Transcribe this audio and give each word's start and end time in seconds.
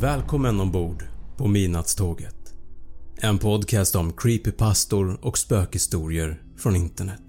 Välkommen 0.00 0.60
ombord 0.60 1.04
på 1.36 1.48
Midnattståget. 1.48 2.54
En 3.16 3.38
podcast 3.38 3.96
om 3.96 4.12
creepypastor 4.12 5.18
och 5.22 5.38
spökhistorier 5.38 6.42
från 6.56 6.76
internet. 6.76 7.22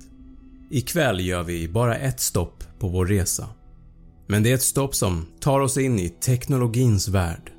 Ikväll 0.70 1.20
gör 1.20 1.44
vi 1.44 1.68
bara 1.68 1.98
ett 1.98 2.20
stopp 2.20 2.64
på 2.80 2.88
vår 2.88 3.06
resa. 3.06 3.48
Men 4.28 4.44
det 4.44 4.52
är 4.52 4.56
ett 4.56 4.62
stopp 4.62 4.96
som 4.96 5.26
tar 5.40 5.60
oss 5.60 5.78
in 5.78 6.00
i 6.00 6.10
teknologins 6.10 7.08
värld. 7.08 7.52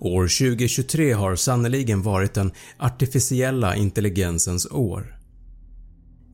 År 0.00 0.22
2023 0.22 1.12
har 1.12 1.36
sannoliken 1.36 2.02
varit 2.02 2.34
den 2.34 2.52
artificiella 2.78 3.76
intelligensens 3.76 4.66
år. 4.66 5.18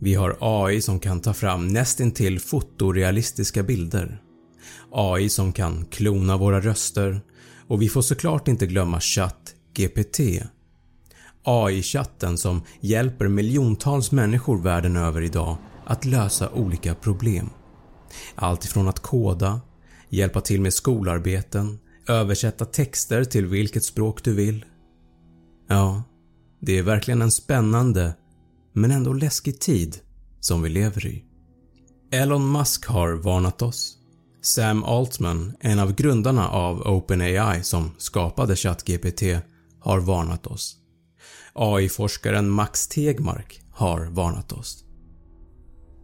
Vi 0.01 0.15
har 0.15 0.37
AI 0.41 0.81
som 0.81 1.01
kan 1.01 1.21
ta 1.21 1.35
fram 1.35 1.69
nästintill 1.69 2.41
fotorealistiska 2.41 3.63
bilder. 3.63 4.23
AI 4.93 5.29
som 5.29 5.53
kan 5.53 5.85
klona 5.85 6.37
våra 6.37 6.61
röster 6.61 7.21
och 7.69 7.83
vi 7.83 7.89
får 7.89 8.03
såklart 8.03 8.49
inte 8.49 8.67
glömma 8.67 9.01
ChatGPT 9.01 10.21
AI-chatten 11.45 12.39
som 12.39 12.63
hjälper 12.81 13.29
miljontals 13.29 14.13
människor 14.13 14.63
världen 14.63 14.97
över 14.97 15.23
idag 15.23 15.57
att 15.87 16.05
lösa 16.05 16.51
olika 16.51 16.95
problem. 16.95 17.51
Allt 18.35 18.65
ifrån 18.65 18.89
att 18.89 19.01
koda, 19.01 19.61
hjälpa 20.09 20.41
till 20.41 20.61
med 20.61 20.75
skolarbeten, 20.75 21.79
översätta 22.09 22.65
texter 22.65 23.25
till 23.25 23.47
vilket 23.47 23.85
språk 23.85 24.25
du 24.25 24.35
vill. 24.35 24.65
Ja, 25.69 26.03
det 26.61 26.79
är 26.79 26.83
verkligen 26.83 27.23
en 27.23 27.31
spännande 27.31 28.15
men 28.73 28.91
ändå 28.91 29.13
läskig 29.13 29.61
tid 29.61 29.97
som 30.41 30.63
vi 30.63 30.69
lever 30.69 31.07
i. 31.07 31.25
Elon 32.13 32.53
Musk 32.53 32.87
har 32.87 33.13
varnat 33.13 33.63
oss. 33.63 33.98
Sam 34.49 34.85
Altman, 34.85 35.53
en 35.61 35.79
av 35.79 35.95
grundarna 35.95 36.49
av 36.49 36.81
OpenAI 36.81 37.63
som 37.63 37.91
skapade 37.99 38.57
ChatGPT, 38.57 39.23
har 39.81 40.01
varnat 40.01 40.47
oss. 40.47 40.77
AI-forskaren 41.53 42.51
Max 42.51 42.89
Tegmark 42.89 43.61
har 43.73 44.07
varnat 44.07 44.53
oss. 44.53 44.85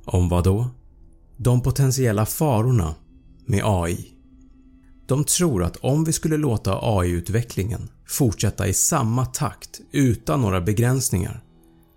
Om 0.04 0.28
vad 0.28 0.44
då? 0.44 0.71
De 1.37 1.60
potentiella 1.60 2.27
farorna 2.27 2.94
med 3.47 3.62
AI. 3.65 4.15
De 5.06 5.25
tror 5.25 5.62
att 5.62 5.77
om 5.77 6.04
vi 6.04 6.12
skulle 6.12 6.37
låta 6.37 6.78
AI-utvecklingen 6.83 7.88
fortsätta 8.06 8.66
i 8.69 8.75
samma 8.75 9.27
takt 9.27 9.81
utan 9.93 10.41
några 10.41 10.60
begränsningar 10.60 11.44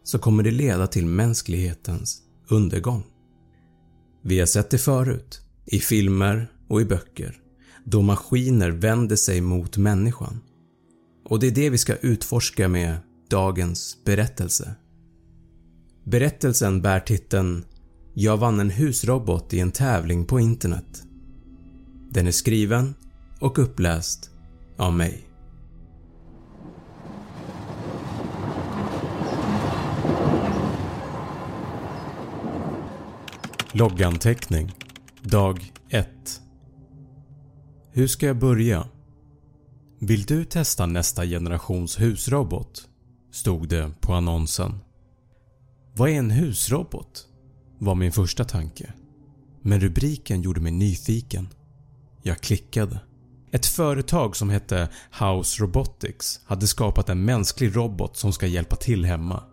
så 0.03 0.19
kommer 0.19 0.43
det 0.43 0.51
leda 0.51 0.87
till 0.87 1.05
mänsklighetens 1.05 2.21
undergång. 2.49 3.03
Vi 4.23 4.39
har 4.39 4.45
sett 4.45 4.69
det 4.69 4.77
förut, 4.77 5.41
i 5.67 5.79
filmer 5.79 6.51
och 6.67 6.81
i 6.81 6.85
böcker, 6.85 7.35
då 7.83 8.01
maskiner 8.01 8.69
vänder 8.69 9.15
sig 9.15 9.41
mot 9.41 9.77
människan. 9.77 10.39
Och 11.25 11.39
det 11.39 11.47
är 11.47 11.51
det 11.51 11.69
vi 11.69 11.77
ska 11.77 11.95
utforska 11.95 12.67
med 12.67 12.97
dagens 13.29 13.97
berättelse. 14.05 14.75
Berättelsen 16.03 16.81
bär 16.81 16.99
titeln 16.99 17.65
“Jag 18.13 18.37
vann 18.37 18.59
en 18.59 18.69
husrobot 18.69 19.53
i 19.53 19.59
en 19.59 19.71
tävling 19.71 20.25
på 20.25 20.39
internet”. 20.39 21.03
Den 22.09 22.27
är 22.27 22.31
skriven 22.31 22.93
och 23.39 23.59
uppläst 23.59 24.29
av 24.77 24.93
mig. 24.93 25.23
Logganteckning 33.71 34.73
Dag 35.31 35.73
1 35.89 36.41
Hur 37.91 38.07
ska 38.07 38.25
jag 38.25 38.39
börja? 38.39 38.87
Vill 39.99 40.23
du 40.23 40.45
testa 40.45 40.85
nästa 40.85 41.25
generations 41.25 41.99
husrobot? 41.99 42.89
Stod 43.31 43.69
det 43.69 43.91
på 44.01 44.13
annonsen. 44.13 44.79
Vad 45.95 46.09
är 46.09 46.13
en 46.13 46.31
husrobot? 46.31 47.27
Var 47.79 47.95
min 47.95 48.11
första 48.11 48.43
tanke. 48.43 48.93
Men 49.61 49.79
rubriken 49.79 50.41
gjorde 50.41 50.61
mig 50.61 50.71
nyfiken. 50.71 51.47
Jag 52.21 52.37
klickade. 52.37 52.99
Ett 53.51 53.65
företag 53.65 54.35
som 54.35 54.49
hette 54.49 54.89
House 55.19 55.63
Robotics 55.63 56.41
hade 56.45 56.67
skapat 56.67 57.09
en 57.09 57.25
mänsklig 57.25 57.75
robot 57.75 58.17
som 58.17 58.33
ska 58.33 58.47
hjälpa 58.47 58.75
till 58.75 59.05
hemma. 59.05 59.43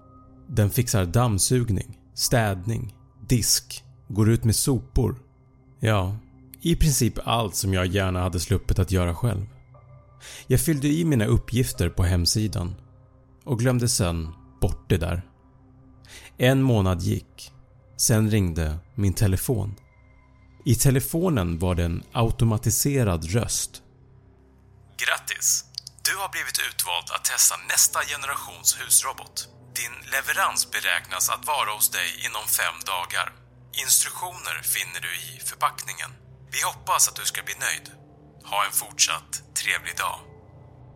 Den 0.49 0.71
fixar 0.71 1.05
dammsugning, 1.05 1.99
städning, 2.15 2.95
disk, 3.28 3.84
går 4.09 4.31
ut 4.31 4.45
med 4.45 4.57
sopor. 4.57 5.23
Ja, 5.80 6.16
i 6.60 6.76
princip 6.76 7.18
allt 7.24 7.56
som 7.56 7.74
jag 7.74 7.86
gärna 7.86 8.21
hade 8.21 8.41
sluppit 8.41 8.78
att 8.78 8.91
göra 8.91 9.15
själv. 9.15 9.47
Jag 10.47 10.60
fyllde 10.60 10.88
i 10.88 11.04
mina 11.04 11.24
uppgifter 11.26 11.88
på 11.88 12.04
hemsidan 12.04 12.74
och 13.44 13.59
glömde 13.59 13.88
sen 13.88 14.34
bort 14.60 14.88
det 14.88 14.97
där. 14.97 15.22
En 16.38 16.62
månad 16.62 17.03
gick, 17.03 17.53
sen 17.97 18.30
ringde 18.30 18.78
min 18.94 19.15
telefon. 19.15 19.74
I 20.65 20.74
telefonen 20.74 21.59
var 21.59 21.74
det 21.74 21.84
en 21.84 22.03
automatiserad 22.12 23.24
röst. 23.24 23.82
Grattis! 24.97 25.65
Du 26.09 26.16
har 26.16 26.28
blivit 26.28 26.59
utvald 26.68 27.09
att 27.15 27.24
testa 27.24 27.54
nästa 27.68 28.00
generations 28.12 28.68
husrobot. 28.80 29.48
Din 29.78 29.97
leverans 30.12 30.71
beräknas 30.71 31.30
att 31.30 31.47
vara 31.47 31.71
hos 31.76 31.91
dig 31.91 32.09
inom 32.26 32.47
fem 32.60 32.76
dagar. 32.92 33.44
Instruktioner 33.82 34.62
finner 34.62 35.00
du 35.00 35.09
i 35.09 35.41
förpackningen. 35.41 36.10
Vi 36.53 36.59
hoppas 36.71 37.09
att 37.09 37.16
du 37.16 37.24
ska 37.24 37.42
bli 37.42 37.54
nöjd. 37.54 37.86
Ha 38.50 38.65
en 38.66 38.72
fortsatt 38.72 39.42
trevlig 39.60 39.97
dag. 39.97 40.18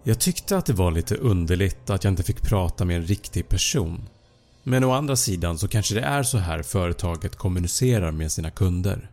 Jag 0.04 0.20
tyckte 0.20 0.56
att 0.56 0.66
det 0.66 0.72
var 0.72 0.90
lite 0.90 1.14
underligt 1.14 1.90
att 1.90 2.04
jag 2.04 2.10
inte 2.10 2.22
fick 2.22 2.42
prata 2.42 2.84
med 2.84 2.96
en 2.96 3.02
riktig 3.02 3.48
person. 3.48 4.08
Men 4.62 4.84
å 4.84 4.92
andra 4.92 5.16
sidan 5.16 5.58
så 5.58 5.69
kanske 5.69 5.94
det 5.94 6.00
är 6.00 6.22
så 6.22 6.38
här 6.38 6.62
företaget 6.62 7.36
kommunicerar 7.36 8.12
med 8.12 8.32
sina 8.32 8.50
kunder. 8.50 9.10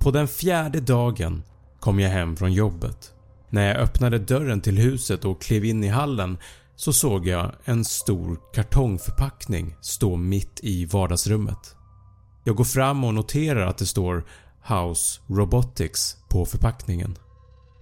På 0.00 0.10
den 0.10 0.28
fjärde 0.28 0.80
dagen 0.80 1.42
kom 1.80 2.00
jag 2.00 2.10
hem 2.10 2.36
från 2.36 2.52
jobbet. 2.52 3.12
När 3.50 3.68
jag 3.68 3.76
öppnade 3.76 4.18
dörren 4.18 4.60
till 4.60 4.78
huset 4.78 5.24
och 5.24 5.42
klev 5.42 5.64
in 5.64 5.84
i 5.84 5.88
hallen 5.88 6.38
så 6.76 6.92
såg 6.92 7.26
jag 7.26 7.52
en 7.64 7.84
stor 7.84 8.38
kartongförpackning 8.54 9.76
stå 9.80 10.16
mitt 10.16 10.60
i 10.62 10.84
vardagsrummet. 10.84 11.76
Jag 12.50 12.56
går 12.56 12.64
fram 12.64 13.04
och 13.04 13.14
noterar 13.14 13.66
att 13.66 13.78
det 13.78 13.86
står 13.86 14.24
“House 14.68 15.20
Robotics” 15.26 16.16
på 16.28 16.46
förpackningen. 16.46 17.18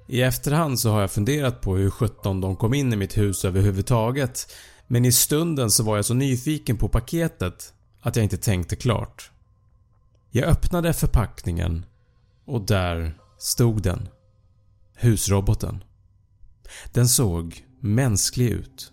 I 0.08 0.22
efterhand 0.22 0.80
så 0.80 0.90
har 0.90 1.00
jag 1.00 1.10
funderat 1.10 1.60
på 1.60 1.76
hur 1.76 1.90
17 1.90 2.40
de 2.40 2.56
kom 2.56 2.74
in 2.74 2.92
i 2.92 2.96
mitt 2.96 3.18
hus 3.18 3.44
överhuvudtaget 3.44 4.52
men 4.86 5.04
i 5.04 5.12
stunden 5.12 5.70
så 5.70 5.82
var 5.82 5.96
jag 5.96 6.04
så 6.04 6.14
nyfiken 6.14 6.76
på 6.76 6.88
paketet 6.88 7.72
att 8.00 8.16
jag 8.16 8.22
inte 8.22 8.36
tänkte 8.36 8.76
klart. 8.76 9.30
Jag 10.30 10.48
öppnade 10.48 10.92
förpackningen 10.92 11.84
och 12.44 12.66
där 12.66 13.18
stod 13.38 13.82
den. 13.82 14.08
Husroboten. 14.96 15.84
Den 16.92 17.08
såg 17.08 17.64
mänsklig 17.80 18.50
ut. 18.50 18.92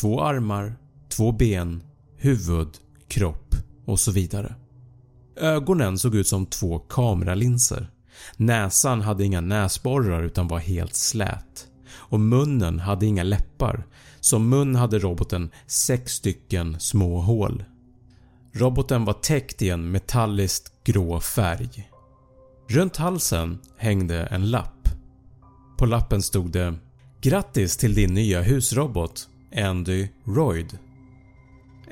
Två 0.00 0.22
armar, 0.22 0.76
två 1.08 1.32
ben, 1.32 1.82
huvud, 2.16 2.68
kropp 3.08 3.54
och 3.86 4.00
så 4.00 4.12
vidare. 4.12 4.54
Ögonen 5.42 5.98
såg 5.98 6.14
ut 6.14 6.26
som 6.26 6.46
två 6.46 6.78
kameralinser. 6.78 7.90
Näsan 8.36 9.00
hade 9.00 9.24
inga 9.24 9.40
näsborrar 9.40 10.22
utan 10.22 10.48
var 10.48 10.58
helt 10.58 10.94
slät. 10.94 11.66
Och 11.94 12.20
munnen 12.20 12.80
hade 12.80 13.06
inga 13.06 13.22
läppar. 13.22 13.86
Som 14.20 14.48
mun 14.48 14.74
hade 14.74 14.98
roboten 14.98 15.50
sex 15.66 16.12
stycken 16.12 16.80
små 16.80 17.20
hål. 17.20 17.64
Roboten 18.52 19.04
var 19.04 19.12
täckt 19.12 19.62
i 19.62 19.70
en 19.70 19.90
metalliskt 19.90 20.72
grå 20.84 21.20
färg. 21.20 21.90
Runt 22.68 22.96
halsen 22.96 23.58
hängde 23.76 24.26
en 24.26 24.50
lapp. 24.50 24.88
På 25.78 25.86
lappen 25.86 26.22
stod 26.22 26.52
det 26.52 26.74
“Grattis 27.20 27.76
till 27.76 27.94
din 27.94 28.14
nya 28.14 28.42
husrobot 28.42 29.28
Andy 29.56 30.08
Royd”. 30.24 30.78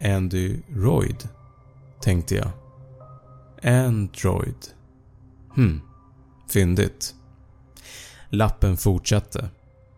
Andy 0.03 0.57
Royd, 0.69 1.29
tänkte 2.01 2.35
jag. 2.35 2.60
Android. 3.63 4.67
Hmm, 5.55 5.81
fyndigt. 6.53 7.15
Lappen 8.31 8.77
fortsatte. 8.77 9.49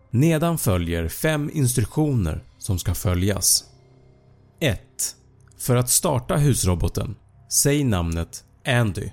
Nedan 0.09 0.57
följer 0.57 1.07
fem 1.07 1.49
instruktioner 1.53 2.43
som 2.57 2.79
ska 2.79 2.93
följas. 2.93 3.63
1. 4.59 4.79
För 5.57 5.75
att 5.75 5.89
starta 5.89 6.35
husroboten, 6.35 7.15
säg 7.49 7.83
namnet 7.83 8.43
Andy. 8.65 9.09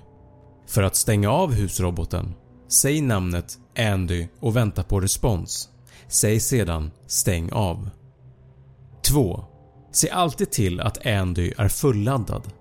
För 0.67 0.83
att 0.83 0.95
stänga 0.95 1.29
av 1.29 1.53
husroboten, 1.53 2.33
säg 2.67 3.01
namnet 3.01 3.57
Andy 3.77 4.27
och 4.39 4.55
vänta 4.55 4.83
på 4.83 4.99
respons. 4.99 5.69
Säg 6.07 6.39
sedan 6.39 6.91
“stäng 7.07 7.51
av”. 7.51 7.89
2. 9.01 9.45
Se 9.91 10.09
alltid 10.09 10.51
till 10.51 10.79
att 10.79 11.05
Andy 11.05 11.53
är 11.57 11.67
fulladdad. 11.67 12.51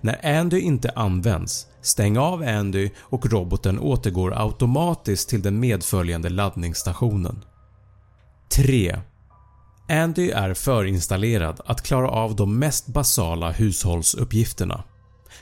När 0.00 0.38
Andy 0.38 0.60
inte 0.60 0.90
används, 0.90 1.66
stäng 1.82 2.18
av 2.18 2.42
Andy 2.42 2.90
och 3.00 3.26
roboten 3.26 3.78
återgår 3.78 4.32
automatiskt 4.36 5.28
till 5.28 5.42
den 5.42 5.60
medföljande 5.60 6.28
laddningsstationen. 6.28 7.44
3. 8.48 9.00
Andy 9.88 10.30
är 10.30 10.54
förinstallerad 10.54 11.60
att 11.64 11.82
klara 11.82 12.08
av 12.08 12.36
de 12.36 12.58
mest 12.58 12.86
basala 12.86 13.50
hushållsuppgifterna. 13.50 14.84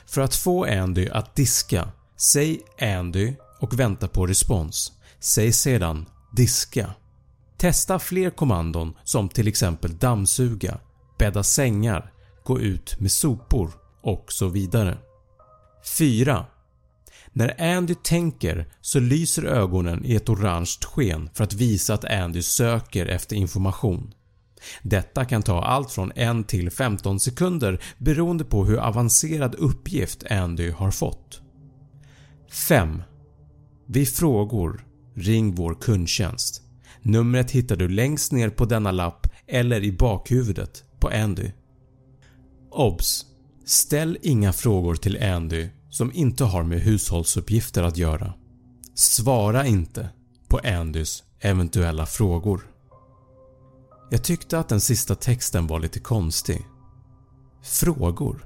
För 0.05 0.21
att 0.21 0.35
få 0.35 0.65
Andy 0.65 1.09
att 1.09 1.35
diska, 1.35 1.89
säg 2.17 2.61
Andy 2.81 3.33
och 3.59 3.79
vänta 3.79 4.07
på 4.07 4.25
respons. 4.25 4.91
Säg 5.19 5.51
sedan 5.51 6.05
“diska”. 6.31 6.93
Testa 7.57 7.99
fler 7.99 8.29
kommandon 8.29 8.93
som 9.03 9.29
till 9.29 9.47
exempel 9.47 9.97
dammsuga, 9.97 10.77
bädda 11.17 11.43
sängar, 11.43 12.11
gå 12.43 12.59
ut 12.59 12.99
med 12.99 13.11
sopor 13.11 13.71
och 14.01 14.25
så 14.31 14.47
vidare. 14.47 14.97
4. 15.97 16.45
När 17.33 17.77
Andy 17.77 17.95
tänker 18.03 18.67
så 18.81 18.99
lyser 18.99 19.43
ögonen 19.43 20.05
i 20.05 20.15
ett 20.15 20.29
orange 20.29 20.77
sken 20.85 21.29
för 21.33 21.43
att 21.43 21.53
visa 21.53 21.93
att 21.93 22.05
Andy 22.05 22.41
söker 22.41 23.05
efter 23.05 23.35
information. 23.35 24.13
Detta 24.83 25.25
kan 25.25 25.41
ta 25.41 25.63
allt 25.63 25.91
från 25.91 26.11
1 26.11 26.47
till 26.47 26.71
15 26.71 27.19
sekunder 27.19 27.81
beroende 27.97 28.43
på 28.43 28.65
hur 28.65 28.77
avancerad 28.77 29.55
uppgift 29.55 30.31
Andy 30.31 30.71
har 30.71 30.91
fått. 30.91 31.41
5. 32.51 33.01
Vid 33.87 34.09
frågor, 34.09 34.85
ring 35.15 35.55
vår 35.55 35.75
kundtjänst. 35.75 36.63
Numret 37.01 37.51
hittar 37.51 37.75
du 37.75 37.89
längst 37.89 38.31
ner 38.31 38.49
på 38.49 38.65
denna 38.65 38.91
lapp 38.91 39.27
eller 39.47 39.83
i 39.83 39.91
bakhuvudet 39.91 40.83
på 40.99 41.07
Andy. 41.07 41.51
OBS! 42.71 43.28
Ställ 43.69 44.17
inga 44.21 44.53
frågor 44.53 44.95
till 44.95 45.23
Andy 45.23 45.69
som 45.89 46.11
inte 46.13 46.43
har 46.43 46.63
med 46.63 46.79
hushållsuppgifter 46.79 47.83
att 47.83 47.97
göra. 47.97 48.33
Svara 48.95 49.65
inte 49.65 50.09
på 50.47 50.59
Andys 50.63 51.23
eventuella 51.39 52.05
frågor. 52.05 52.61
Jag 54.11 54.23
tyckte 54.23 54.59
att 54.59 54.69
den 54.69 54.81
sista 54.81 55.15
texten 55.15 55.67
var 55.67 55.79
lite 55.79 55.99
konstig. 55.99 56.65
Frågor? 57.63 58.45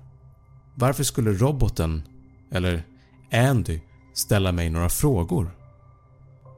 Varför 0.76 1.04
skulle 1.04 1.32
roboten, 1.32 2.04
eller 2.52 2.84
Andy, 3.32 3.80
ställa 4.14 4.52
mig 4.52 4.70
några 4.70 4.90
frågor? 4.90 5.58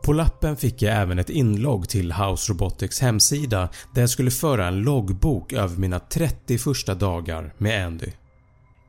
På 0.03 0.13
lappen 0.13 0.57
fick 0.57 0.81
jag 0.81 0.95
även 1.01 1.19
ett 1.19 1.29
inlogg 1.29 1.89
till 1.89 2.13
House 2.13 2.51
Robotics 2.51 2.99
hemsida 2.99 3.69
där 3.93 4.01
jag 4.01 4.09
skulle 4.09 4.31
föra 4.31 4.67
en 4.67 4.79
loggbok 4.79 5.53
över 5.53 5.77
mina 5.77 5.99
30 5.99 6.57
första 6.57 6.95
dagar 6.95 7.53
med 7.57 7.85
Andy. 7.85 8.11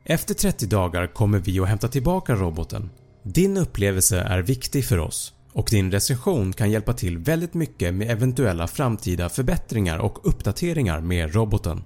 Efter 0.09 0.33
30 0.33 0.65
dagar 0.65 1.07
kommer 1.07 1.39
vi 1.39 1.59
att 1.59 1.67
hämta 1.67 1.87
tillbaka 1.87 2.35
roboten. 2.35 2.89
Din 3.23 3.57
upplevelse 3.57 4.19
är 4.19 4.39
viktig 4.39 4.85
för 4.85 4.97
oss 4.99 5.33
och 5.53 5.67
din 5.71 5.91
recension 5.91 6.53
kan 6.53 6.71
hjälpa 6.71 6.93
till 6.93 7.17
väldigt 7.17 7.53
mycket 7.53 7.93
med 7.93 8.11
eventuella 8.11 8.67
framtida 8.67 9.29
förbättringar 9.29 9.97
och 9.97 10.27
uppdateringar 10.27 11.01
med 11.01 11.35
roboten. 11.35 11.83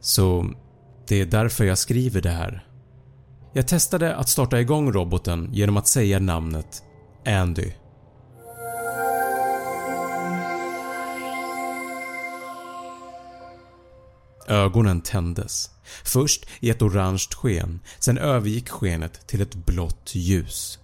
Så 0.00 0.50
det 1.08 1.20
är 1.20 1.26
därför 1.26 1.64
jag 1.64 1.78
skriver 1.78 2.20
det 2.20 2.30
här. 2.30 2.66
Jag 3.52 3.68
testade 3.68 4.16
att 4.16 4.28
starta 4.28 4.60
igång 4.60 4.92
roboten 4.92 5.48
genom 5.52 5.76
att 5.76 5.86
säga 5.86 6.18
namnet 6.18 6.82
Andy. 7.26 7.72
Ögonen 14.48 15.00
tändes. 15.00 15.70
Först 16.04 16.46
i 16.60 16.70
ett 16.70 16.82
orange 16.82 17.26
sken, 17.36 17.80
sen 17.98 18.18
övergick 18.18 18.68
skenet 18.68 19.26
till 19.26 19.40
ett 19.40 19.54
blått 19.54 20.14
ljus. 20.14 20.78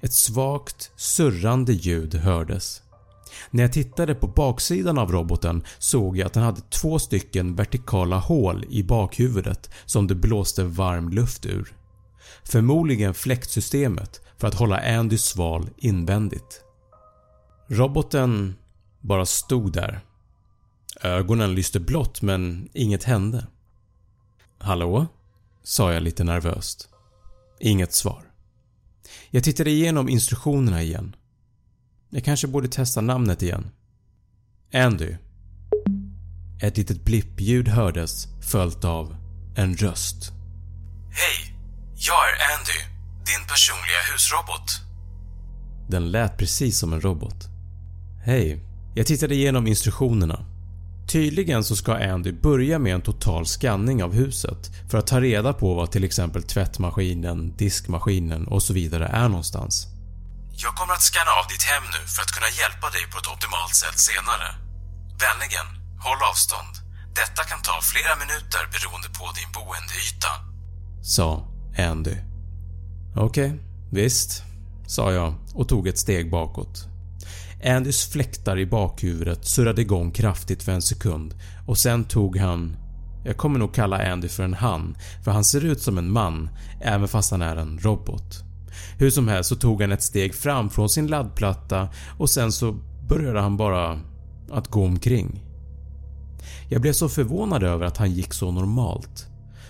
Ett 0.00 0.12
svagt 0.12 0.90
surrande 0.96 1.72
ljud 1.72 2.14
hördes. 2.14 2.82
När 3.50 3.62
jag 3.62 3.72
tittade 3.72 4.14
på 4.14 4.26
baksidan 4.26 4.98
av 4.98 5.12
roboten 5.12 5.64
såg 5.78 6.16
jag 6.16 6.26
att 6.26 6.32
den 6.32 6.42
hade 6.42 6.60
två 6.60 6.98
stycken 6.98 7.54
vertikala 7.54 8.18
hål 8.18 8.64
i 8.68 8.82
bakhuvudet 8.82 9.70
som 9.84 10.06
det 10.06 10.14
blåste 10.14 10.64
varm 10.64 11.08
luft 11.08 11.46
ur. 11.46 11.74
Förmodligen 12.44 13.14
fläktsystemet 13.14 14.20
för 14.38 14.48
att 14.48 14.54
hålla 14.54 14.98
Andy 14.98 15.18
sval 15.18 15.70
invändigt. 15.76 16.60
Roboten 17.68 18.54
bara 19.00 19.26
stod 19.26 19.72
där. 19.72 20.00
Ögonen 21.02 21.54
lyste 21.54 21.80
blått 21.80 22.22
men 22.22 22.68
inget 22.72 23.04
hände. 23.04 23.46
“Hallå?” 24.58 25.06
sa 25.62 25.92
jag 25.92 26.02
lite 26.02 26.24
nervöst. 26.24 26.88
Inget 27.60 27.92
svar. 27.94 28.22
Jag 29.30 29.44
tittade 29.44 29.70
igenom 29.70 30.08
instruktionerna 30.08 30.82
igen. 30.82 31.16
Jag 32.10 32.24
kanske 32.24 32.46
borde 32.46 32.68
testa 32.68 33.00
namnet 33.00 33.42
igen. 33.42 33.70
Andy. 34.74 35.16
Ett 36.62 36.76
litet 36.76 37.04
blippljud 37.04 37.68
hördes 37.68 38.26
följt 38.50 38.84
av 38.84 39.16
en 39.56 39.76
röst. 39.76 40.32
Hej! 41.10 41.54
Jag 41.94 42.16
är 42.28 42.58
Andy, 42.58 42.96
din 43.26 43.46
personliga 43.48 44.00
husrobot. 44.12 44.70
Den 45.88 46.10
lät 46.10 46.38
precis 46.38 46.78
som 46.78 46.92
en 46.92 47.00
robot. 47.00 47.48
Hej. 48.24 48.64
Jag 48.94 49.06
tittade 49.06 49.34
igenom 49.34 49.66
instruktionerna. 49.66 50.49
Tydligen 51.12 51.64
så 51.64 51.76
ska 51.76 52.12
Andy 52.12 52.32
börja 52.32 52.78
med 52.78 52.94
en 52.94 53.02
total 53.02 53.46
skanning 53.46 54.02
av 54.02 54.12
huset 54.12 54.70
för 54.90 54.98
att 54.98 55.06
ta 55.06 55.20
reda 55.20 55.52
på 55.52 55.74
var 55.74 55.86
till 55.86 56.04
exempel 56.04 56.42
tvättmaskinen, 56.42 57.56
diskmaskinen 57.56 58.46
och 58.46 58.62
så 58.62 58.72
vidare 58.72 59.06
är 59.06 59.28
någonstans. 59.28 59.86
Jag 60.52 60.74
kommer 60.74 60.94
att 60.94 61.02
scanna 61.02 61.30
av 61.30 61.46
ditt 61.48 61.62
hem 61.62 61.82
nu 61.82 62.06
för 62.06 62.22
att 62.22 62.32
kunna 62.36 62.50
hjälpa 62.60 62.90
dig 62.90 63.04
på 63.12 63.18
ett 63.18 63.32
optimalt 63.34 63.74
sätt 63.74 63.98
senare. 63.98 64.48
Vänligen, 65.24 65.68
håll 66.06 66.20
avstånd. 66.30 66.74
Detta 67.20 67.42
kan 67.50 67.62
ta 67.62 67.76
flera 67.92 68.14
minuter 68.22 68.62
beroende 68.72 69.08
på 69.18 69.24
din 69.38 69.50
boendeyta. 69.56 70.32
Sa 71.02 71.28
Andy. 71.90 72.16
Okej, 73.16 73.50
okay, 73.50 73.58
visst, 73.92 74.42
sa 74.86 75.12
jag 75.12 75.34
och 75.54 75.68
tog 75.68 75.88
ett 75.88 75.98
steg 75.98 76.30
bakåt. 76.30 76.89
Andys 77.64 78.06
fläktar 78.10 78.58
i 78.58 78.66
bakhuvudet 78.66 79.44
surrade 79.44 79.82
igång 79.82 80.10
kraftigt 80.10 80.62
för 80.62 80.72
en 80.72 80.82
sekund 80.82 81.34
och 81.66 81.78
sen 81.78 82.04
tog 82.04 82.36
han... 82.36 82.76
Jag 83.24 83.36
kommer 83.36 83.58
nog 83.58 83.74
kalla 83.74 84.12
Andy 84.12 84.28
för 84.28 84.42
en 84.42 84.54
han, 84.54 84.96
för 85.24 85.30
han 85.30 85.44
ser 85.44 85.64
ut 85.64 85.82
som 85.82 85.98
en 85.98 86.12
man 86.12 86.48
även 86.80 87.08
fast 87.08 87.30
han 87.30 87.42
är 87.42 87.56
en 87.56 87.78
robot. 87.78 88.44
Hur 88.98 89.10
som 89.10 89.28
helst 89.28 89.48
så 89.48 89.56
tog 89.56 89.82
han 89.82 89.92
ett 89.92 90.02
steg 90.02 90.34
fram 90.34 90.70
från 90.70 90.88
sin 90.88 91.06
laddplatta 91.06 91.88
och 92.18 92.30
sen 92.30 92.52
så 92.52 92.76
började 93.08 93.40
han 93.40 93.56
bara 93.56 94.00
att 94.50 94.68
gå 94.68 94.84
omkring. 94.84 95.44
Jag 96.68 96.82
blev 96.82 96.92
så 96.92 97.08
förvånad 97.08 97.62
över 97.62 97.86
att 97.86 97.96
han 97.96 98.10
gick 98.10 98.34
så 98.34 98.50
normalt. 98.50 99.26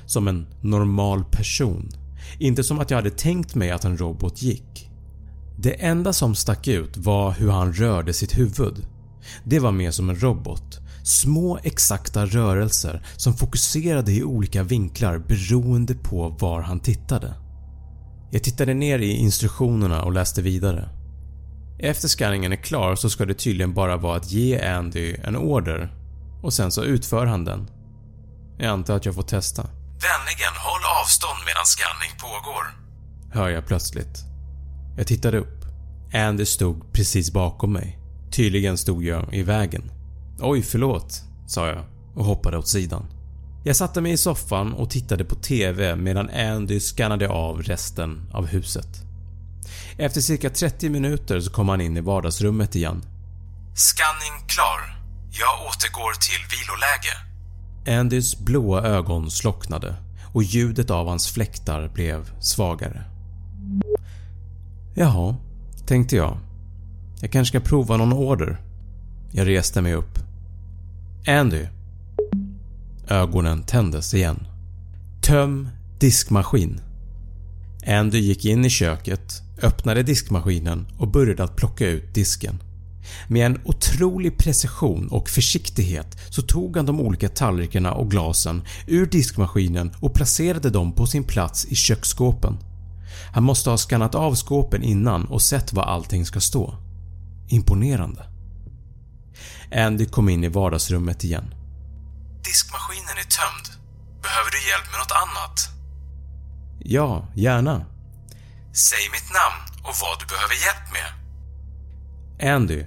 Som 0.06 0.28
en 0.28 0.47
normal 0.61 1.25
person. 1.25 1.88
Inte 2.38 2.64
som 2.64 2.80
att 2.80 2.90
jag 2.90 2.99
hade 2.99 3.11
tänkt 3.11 3.54
mig 3.54 3.70
att 3.70 3.85
en 3.85 3.97
robot 3.97 4.42
gick. 4.42 4.89
Det 5.62 5.73
enda 5.73 6.12
som 6.12 6.35
stack 6.35 6.69
ut 6.69 6.97
var 6.97 7.31
hur 7.31 7.50
han 7.50 7.73
rörde 7.73 8.12
sitt 8.12 8.38
huvud. 8.38 8.87
Det 9.45 9.59
var 9.59 9.73
mer 9.73 9.90
som 9.90 10.11
en 10.11 10.21
robot. 10.21 10.79
Små 11.05 11.59
exakta 11.62 12.26
rörelser 12.26 13.02
som 13.17 13.35
fokuserade 13.35 14.12
i 14.12 14.25
olika 14.25 14.62
vinklar 14.62 15.19
beroende 15.19 15.95
på 15.95 16.29
var 16.29 16.61
han 16.61 16.81
tittade. 16.81 17.35
Jag 18.31 18.43
tittade 18.43 18.75
ner 18.75 18.99
i 18.99 19.17
instruktionerna 19.17 20.02
och 20.02 20.12
läste 20.12 20.43
vidare. 20.43 20.88
Efter 21.79 22.09
scanningen 22.09 22.52
är 22.52 22.57
klar 22.57 22.97
så 22.97 23.11
ska 23.11 23.26
det 23.26 23.35
tydligen 23.35 23.75
bara 23.75 23.97
vara 23.97 24.17
att 24.17 24.31
ge 24.31 24.61
Andy 24.61 25.17
en 25.25 25.37
order 25.37 25.95
och 26.43 26.52
sen 26.52 26.73
så 26.73 26.83
utför 26.83 27.26
han 27.26 27.45
den. 27.45 27.71
Jag 28.59 28.69
antar 28.69 28.97
att 28.97 29.07
jag 29.07 29.14
får 29.14 29.23
testa. 29.23 29.62
Vänligen 29.62 30.55
håll 30.57 31.00
avstånd 31.02 31.38
medan 31.47 31.64
scanning 31.64 32.11
pågår. 32.21 32.64
Hör 33.33 33.49
jag 33.49 33.67
plötsligt. 33.67 34.29
Jag 34.97 35.06
tittade 35.06 35.38
upp. 35.38 35.64
Andy 36.14 36.44
stod 36.44 36.92
precis 36.92 37.32
bakom 37.32 37.73
mig. 37.73 37.99
Tydligen 38.30 38.78
stod 38.78 39.04
jag 39.04 39.35
i 39.35 39.42
vägen. 39.42 39.90
“Oj, 40.40 40.62
förlåt” 40.62 41.23
sa 41.47 41.68
jag 41.68 41.85
och 42.14 42.25
hoppade 42.25 42.59
åt 42.59 42.68
sidan. 42.68 43.06
Jag 43.64 43.76
satte 43.76 44.00
mig 44.00 44.12
i 44.12 44.16
soffan 44.16 44.73
och 44.73 44.90
tittade 44.90 45.25
på 45.25 45.35
TV 45.35 45.97
medan 45.97 46.30
Andy 46.30 46.80
scannade 46.80 47.28
av 47.28 47.62
resten 47.62 48.30
av 48.32 48.47
huset. 48.47 48.88
Efter 49.99 50.20
cirka 50.20 50.50
30 50.50 50.88
minuter 50.88 51.40
så 51.40 51.50
kom 51.50 51.68
han 51.68 51.80
in 51.80 51.97
i 51.97 52.00
vardagsrummet 52.00 52.76
igen. 52.76 53.02
“Scanning 53.75 54.49
klar. 54.49 55.00
Jag 55.30 55.66
återgår 55.66 56.12
till 56.12 56.42
viloläge.” 56.50 58.00
Andys 58.00 58.38
blåa 58.38 58.82
ögon 58.82 59.30
slocknade 59.30 59.94
och 60.35 60.42
ljudet 60.42 60.90
av 60.90 61.09
hans 61.09 61.28
fläktar 61.28 61.88
blev 61.88 62.40
svagare. 62.40 63.10
Jaha, 64.94 65.37
tänkte 65.87 66.16
jag. 66.16 66.38
Jag 67.20 67.30
kanske 67.30 67.59
ska 67.59 67.68
prova 67.68 67.97
någon 67.97 68.12
order. 68.12 68.61
Jag 69.32 69.49
reste 69.49 69.82
mig 69.82 69.94
upp. 69.94 70.18
Andy. 71.26 71.66
Ögonen 73.09 73.62
tändes 73.62 74.14
igen. 74.14 74.47
Töm 75.23 75.68
diskmaskin. 75.99 76.80
Andy 77.87 78.18
gick 78.18 78.44
in 78.44 78.64
i 78.64 78.70
köket, 78.70 79.42
öppnade 79.62 80.02
diskmaskinen 80.02 80.87
och 80.99 81.09
började 81.09 81.44
att 81.44 81.56
plocka 81.56 81.87
ut 81.87 82.14
disken. 82.14 82.62
Med 83.28 83.47
en 83.47 83.61
otrolig 83.64 84.38
precision 84.38 85.09
och 85.09 85.28
försiktighet 85.28 86.18
så 86.30 86.42
tog 86.42 86.76
han 86.76 86.87
de 86.87 87.00
olika 87.00 87.28
tallrikarna 87.28 87.92
och 87.92 88.11
glasen 88.11 88.62
ur 88.87 89.06
diskmaskinen 89.06 89.92
och 90.00 90.14
placerade 90.14 90.70
dem 90.70 90.92
på 90.92 91.06
sin 91.06 91.25
plats 91.25 91.64
i 91.64 91.75
köksskåpen. 91.75 92.56
Han 93.33 93.43
måste 93.43 93.71
ha 93.71 93.79
skannat 93.79 94.14
av 94.14 94.35
skåpen 94.35 94.83
innan 94.83 95.25
och 95.25 95.43
sett 95.43 95.73
var 95.73 95.83
allting 95.83 96.26
ska 96.26 96.40
stå. 96.40 96.75
Imponerande. 97.49 98.26
Andy 99.75 100.07
kom 100.07 100.29
in 100.29 100.45
i 100.45 100.49
vardagsrummet 100.49 101.25
igen. 101.25 101.55
“Diskmaskinen 102.45 103.17
är 103.19 103.29
tömd. 103.38 103.81
Behöver 104.23 104.50
du 104.50 104.59
hjälp 104.69 104.87
med 104.93 104.99
något 104.99 105.17
annat?” 105.25 105.69
“Ja, 106.85 107.29
gärna.” 107.35 107.87
“Säg 108.73 109.11
mitt 109.12 109.31
namn 109.33 109.85
och 109.88 109.95
vad 110.02 110.21
du 110.21 110.26
behöver 110.26 110.55
hjälp 110.55 110.87
med.” 110.93 111.11
Andy, 112.55 112.85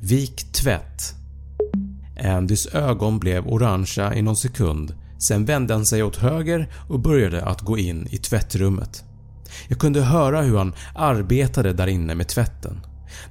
vik 0.00 0.52
tvätt. 0.52 1.14
Andys 2.24 2.66
ögon 2.66 3.18
blev 3.18 3.46
orangea 3.46 4.14
i 4.14 4.22
någon 4.22 4.36
sekund, 4.36 4.94
sen 5.18 5.44
vände 5.44 5.74
han 5.74 5.86
sig 5.86 6.02
åt 6.02 6.16
höger 6.16 6.72
och 6.88 7.00
började 7.00 7.44
att 7.44 7.60
gå 7.60 7.78
in 7.78 8.06
i 8.10 8.18
tvättrummet. 8.18 9.04
Jag 9.68 9.78
kunde 9.78 10.02
höra 10.02 10.42
hur 10.42 10.58
han 10.58 10.74
arbetade 10.94 11.72
där 11.72 11.86
inne 11.86 12.14
med 12.14 12.28
tvätten. 12.28 12.80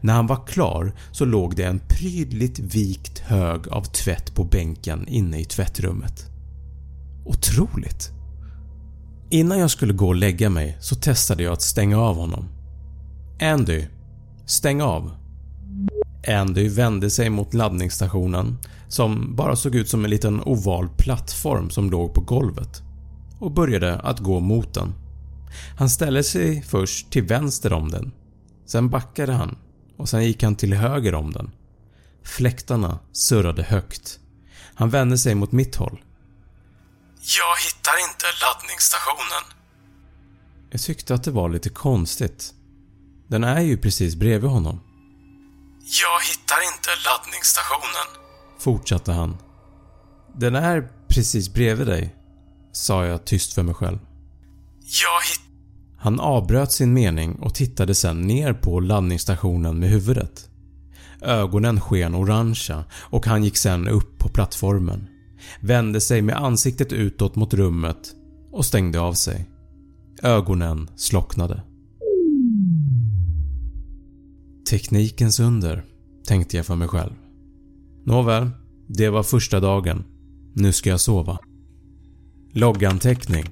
När 0.02 0.14
han 0.14 0.28
var 0.28 0.48
klar 0.48 0.94
så 1.12 1.26
låg 1.26 1.56
det 1.56 1.64
en 1.64 1.80
prydligt 1.80 2.60
vikt 2.60 3.20
hög 3.20 3.68
av 3.68 3.84
tvätt 3.84 4.36
på 4.36 4.44
bänken 4.44 5.08
inne 5.08 5.40
i 5.40 5.46
tvättrummet. 5.46 6.26
Otroligt! 7.26 8.12
Innan 9.30 9.60
jag 9.60 9.70
skulle 9.70 9.94
gå 9.94 10.08
och 10.08 10.16
lägga 10.16 10.50
mig 10.50 10.78
så 10.80 10.96
testade 10.96 11.44
jag 11.44 11.54
att 11.54 11.62
stänga 11.62 12.00
av 12.00 12.16
honom. 12.16 12.46
“Andy, 13.42 13.86
stäng 14.46 14.82
av” 14.82 15.12
Andy 16.28 16.70
vände 16.70 17.10
sig 17.10 17.30
mot 17.30 17.54
laddningsstationen 17.54 18.58
som 18.88 19.36
bara 19.36 19.56
såg 19.56 19.76
ut 19.76 19.90
som 19.90 20.04
en 20.04 20.10
liten 20.10 20.42
oval 20.42 20.90
plattform 20.98 21.70
som 21.70 21.90
låg 21.90 22.14
på 22.14 22.22
golvet 22.22 22.82
och 23.40 23.52
började 23.52 24.00
att 24.00 24.20
gå 24.20 24.40
mot 24.40 24.74
den. 24.74 24.94
Han 25.78 25.90
ställde 25.90 26.24
sig 26.24 26.62
först 26.62 27.12
till 27.12 27.24
vänster 27.24 27.74
om 27.74 27.90
den. 27.90 28.12
Sen 28.66 28.90
backade 28.90 29.34
han 29.34 29.58
och 29.98 30.10
sen 30.10 30.26
gick 30.26 30.44
han 30.44 30.56
till 30.56 30.74
höger 30.74 31.16
om 31.16 31.32
den. 31.32 31.52
Fläktarna 32.24 33.00
surrade 33.12 33.64
högt. 33.64 34.20
Han 34.76 34.90
vände 34.90 35.18
sig 35.18 35.36
mot 35.36 35.52
mitt 35.52 35.76
håll. 35.76 36.04
“Jag 37.38 37.56
hittar 37.66 37.98
inte 38.10 38.26
laddningsstationen.” 38.42 39.44
Jag 40.72 40.82
tyckte 40.82 41.14
att 41.14 41.24
det 41.24 41.32
var 41.32 41.50
lite 41.50 41.70
konstigt. 41.70 42.54
Den 43.28 43.44
är 43.44 43.62
ju 43.62 43.78
precis 43.78 44.16
bredvid 44.16 44.50
honom. 44.50 44.80
“Jag 46.02 46.20
hittar 46.30 46.74
inte 46.74 46.90
laddningsstationen.” 47.06 48.08
Fortsatte 48.60 49.12
han. 49.12 49.38
“Den 50.36 50.56
är 50.56 50.90
precis 51.08 51.54
bredvid 51.54 51.88
dig” 51.88 52.16
sa 52.72 53.06
jag 53.06 53.26
tyst 53.26 53.54
för 53.54 53.64
mig 53.64 53.76
själv. 53.76 54.00
“Jag 54.84 55.22
hitt... 55.30 55.54
Han 55.98 56.20
avbröt 56.20 56.72
sin 56.72 56.94
mening 56.94 57.36
och 57.36 57.56
tittade 57.56 57.96
sen 57.96 58.22
ner 58.22 58.54
på 58.54 58.80
laddningsstationen 58.80 59.80
med 59.80 59.90
huvudet. 59.90 60.50
Ögonen 61.22 61.82
sken 61.82 62.16
orangea 62.16 62.84
och 62.94 63.26
han 63.26 63.44
gick 63.44 63.58
sen 63.58 63.88
upp 63.88 64.18
på 64.18 64.30
plattformen, 64.30 65.08
vände 65.62 66.02
sig 66.02 66.22
med 66.22 66.38
ansiktet 66.38 66.94
utåt 66.94 67.36
mot 67.36 67.54
rummet 67.54 68.16
och 68.52 68.66
stängde 68.66 69.00
av 69.00 69.14
sig. 69.14 69.50
Ögonen 70.24 70.90
slocknade. 70.96 71.64
Teknikens 74.70 75.40
under, 75.40 75.86
tänkte 76.28 76.58
jag 76.58 76.66
för 76.66 76.76
mig 76.76 76.88
själv. 76.88 77.14
Nåväl, 78.06 78.50
det 78.88 79.10
var 79.10 79.24
första 79.24 79.60
dagen. 79.60 80.04
Nu 80.54 80.72
ska 80.72 80.90
jag 80.90 81.02
sova. 81.02 81.40
Logganteckning 82.54 83.46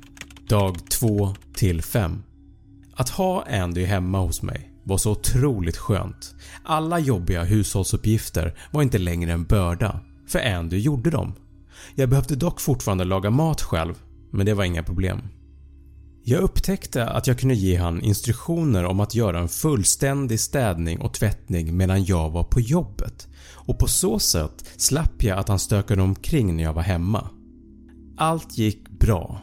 Dag 0.51 0.89
2 0.89 1.35
till 1.53 1.81
5 1.81 2.23
Att 2.93 3.09
ha 3.09 3.45
Andy 3.49 3.85
hemma 3.85 4.19
hos 4.19 4.41
mig 4.41 4.71
var 4.83 4.97
så 4.97 5.11
otroligt 5.11 5.77
skönt. 5.77 6.35
Alla 6.63 6.99
jobbiga 6.99 7.43
hushållsuppgifter 7.43 8.57
var 8.71 8.81
inte 8.81 8.97
längre 8.97 9.31
en 9.31 9.43
börda, 9.43 9.99
för 10.27 10.39
Andy 10.39 10.77
gjorde 10.77 11.09
dem. 11.09 11.33
Jag 11.95 12.09
behövde 12.09 12.35
dock 12.35 12.61
fortfarande 12.61 13.03
laga 13.03 13.29
mat 13.29 13.61
själv, 13.61 13.93
men 14.31 14.45
det 14.45 14.53
var 14.53 14.63
inga 14.63 14.83
problem. 14.83 15.21
Jag 16.23 16.41
upptäckte 16.41 17.09
att 17.09 17.27
jag 17.27 17.39
kunde 17.39 17.55
ge 17.55 17.77
han 17.77 18.01
instruktioner 18.01 18.85
om 18.85 18.99
att 18.99 19.15
göra 19.15 19.39
en 19.39 19.49
fullständig 19.49 20.39
städning 20.39 21.01
och 21.01 21.13
tvättning 21.13 21.77
medan 21.77 22.05
jag 22.05 22.29
var 22.29 22.43
på 22.43 22.59
jobbet 22.59 23.27
och 23.53 23.79
på 23.79 23.87
så 23.87 24.19
sätt 24.19 24.65
slapp 24.77 25.23
jag 25.23 25.39
att 25.39 25.47
han 25.47 25.59
stökade 25.59 26.01
omkring 26.01 26.55
när 26.55 26.63
jag 26.63 26.73
var 26.73 26.81
hemma. 26.81 27.29
Allt 28.17 28.57
gick 28.57 28.89
bra. 28.89 29.41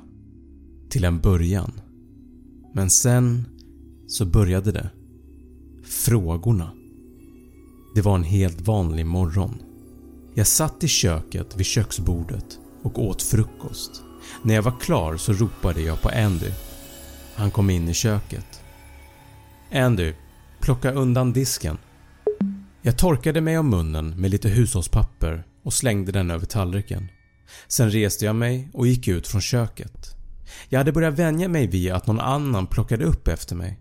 Till 0.90 1.04
en 1.04 1.20
början. 1.20 1.72
Men 2.74 2.90
sen 2.90 3.44
så 4.06 4.26
började 4.26 4.72
det. 4.72 4.90
Frågorna. 5.84 6.72
Det 7.94 8.02
var 8.02 8.14
en 8.14 8.24
helt 8.24 8.60
vanlig 8.60 9.06
morgon. 9.06 9.62
Jag 10.34 10.46
satt 10.46 10.84
i 10.84 10.88
köket 10.88 11.56
vid 11.56 11.66
köksbordet 11.66 12.58
och 12.82 13.02
åt 13.02 13.22
frukost. 13.22 14.02
När 14.42 14.54
jag 14.54 14.62
var 14.62 14.80
klar 14.80 15.16
så 15.16 15.32
ropade 15.32 15.82
jag 15.82 16.02
på 16.02 16.08
Andy 16.08 16.50
han 17.38 17.50
kom 17.50 17.70
in 17.70 17.88
i 17.88 17.94
köket. 17.94 18.62
“Andy, 19.72 20.12
plocka 20.60 20.92
undan 20.92 21.32
disken.” 21.32 21.78
Jag 22.82 22.98
torkade 22.98 23.40
mig 23.40 23.58
om 23.58 23.70
munnen 23.70 24.20
med 24.20 24.30
lite 24.30 24.48
hushållspapper 24.48 25.44
och 25.62 25.72
slängde 25.72 26.12
den 26.12 26.30
över 26.30 26.46
tallriken. 26.46 27.08
Sen 27.68 27.90
reste 27.90 28.24
jag 28.24 28.36
mig 28.36 28.68
och 28.72 28.86
gick 28.86 29.08
ut 29.08 29.28
från 29.28 29.40
köket. 29.40 30.17
Jag 30.68 30.78
hade 30.78 30.92
börjat 30.92 31.18
vänja 31.18 31.48
mig 31.48 31.66
vid 31.66 31.92
att 31.92 32.06
någon 32.06 32.20
annan 32.20 32.66
plockade 32.66 33.04
upp 33.04 33.28
efter 33.28 33.56
mig. 33.56 33.78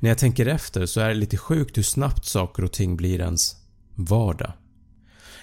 När 0.00 0.08
jag 0.08 0.18
tänker 0.18 0.46
efter 0.46 0.86
så 0.86 1.00
är 1.00 1.08
det 1.08 1.14
lite 1.14 1.36
sjukt 1.36 1.78
hur 1.78 1.82
snabbt 1.82 2.24
saker 2.24 2.64
och 2.64 2.72
ting 2.72 2.96
blir 2.96 3.20
ens 3.20 3.56
vardag. 3.94 4.52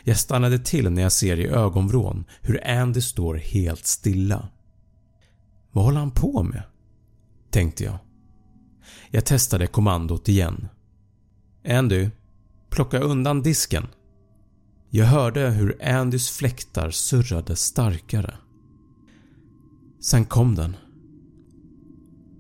Jag 0.04 0.18
stannade 0.18 0.60
till 0.60 0.90
när 0.90 1.02
jag 1.02 1.12
ser 1.12 1.40
i 1.40 1.48
ögonvrån 1.48 2.26
hur 2.42 2.68
Andy 2.68 3.02
står 3.02 3.36
helt 3.36 3.86
stilla. 3.86 4.50
Vad 5.72 5.86
håller 5.86 6.00
han 6.00 6.12
på 6.12 6.44
med? 6.44 6.64
Tänkte 7.52 7.84
jag. 7.84 7.98
Jag 9.10 9.26
testade 9.26 9.68
kommandot 9.68 10.28
igen. 10.28 10.68
Andy, 11.68 12.10
plocka 12.70 13.00
undan 13.00 13.42
disken. 13.42 13.88
Jag 14.90 15.06
hörde 15.06 15.50
hur 15.50 15.86
Andys 15.88 16.30
fläktar 16.30 16.90
surrade 16.90 17.56
starkare. 17.56 18.38
Sen 20.06 20.26
kom 20.26 20.56
den. 20.56 20.76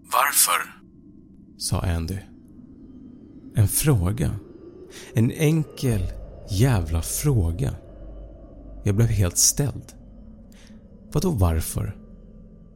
Varför? 0.04 0.82
sa 1.58 1.82
Andy. 1.82 2.18
En 3.56 3.68
fråga. 3.68 4.32
En 5.14 5.32
enkel 5.32 6.02
jävla 6.50 7.02
fråga. 7.02 7.76
Jag 8.84 8.96
blev 8.96 9.08
helt 9.08 9.38
ställd. 9.38 9.94
Vadå 11.12 11.30
varför? 11.30 11.98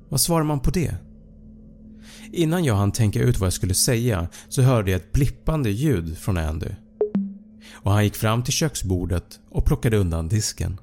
Vad 0.09 0.21
svarar 0.21 0.43
man 0.43 0.59
på 0.59 0.71
det? 0.71 0.95
Innan 2.31 2.63
jag 2.63 2.75
hann 2.75 2.91
tänka 2.91 3.19
ut 3.19 3.39
vad 3.39 3.45
jag 3.45 3.53
skulle 3.53 3.73
säga 3.73 4.27
så 4.47 4.61
hörde 4.61 4.91
jag 4.91 5.01
ett 5.01 5.11
blippande 5.11 5.69
ljud 5.69 6.17
från 6.17 6.37
Andy. 6.37 6.69
Och 7.73 7.91
han 7.91 8.03
gick 8.03 8.15
fram 8.15 8.43
till 8.43 8.53
köksbordet 8.53 9.39
och 9.49 9.65
plockade 9.65 9.97
undan 9.97 10.27
disken. 10.27 10.77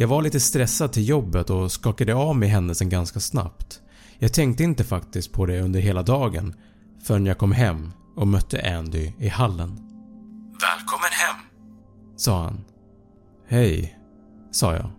Jag 0.00 0.08
var 0.08 0.22
lite 0.22 0.40
stressad 0.40 0.92
till 0.92 1.08
jobbet 1.08 1.50
och 1.50 1.72
skakade 1.72 2.14
av 2.14 2.36
mig 2.36 2.48
händelsen 2.48 2.88
ganska 2.88 3.20
snabbt. 3.20 3.80
Jag 4.18 4.32
tänkte 4.32 4.64
inte 4.64 4.84
faktiskt 4.84 5.32
på 5.32 5.46
det 5.46 5.60
under 5.60 5.80
hela 5.80 6.02
dagen 6.02 6.54
förrän 7.02 7.26
jag 7.26 7.38
kom 7.38 7.52
hem 7.52 7.92
och 8.16 8.28
mötte 8.28 8.76
Andy 8.76 9.12
i 9.18 9.28
hallen. 9.28 9.70
Välkommen 10.60 11.10
hem! 11.10 11.36
Sa 12.16 12.44
han. 12.44 12.64
Hej, 13.48 13.98
sa 14.50 14.74
jag. 14.74 14.90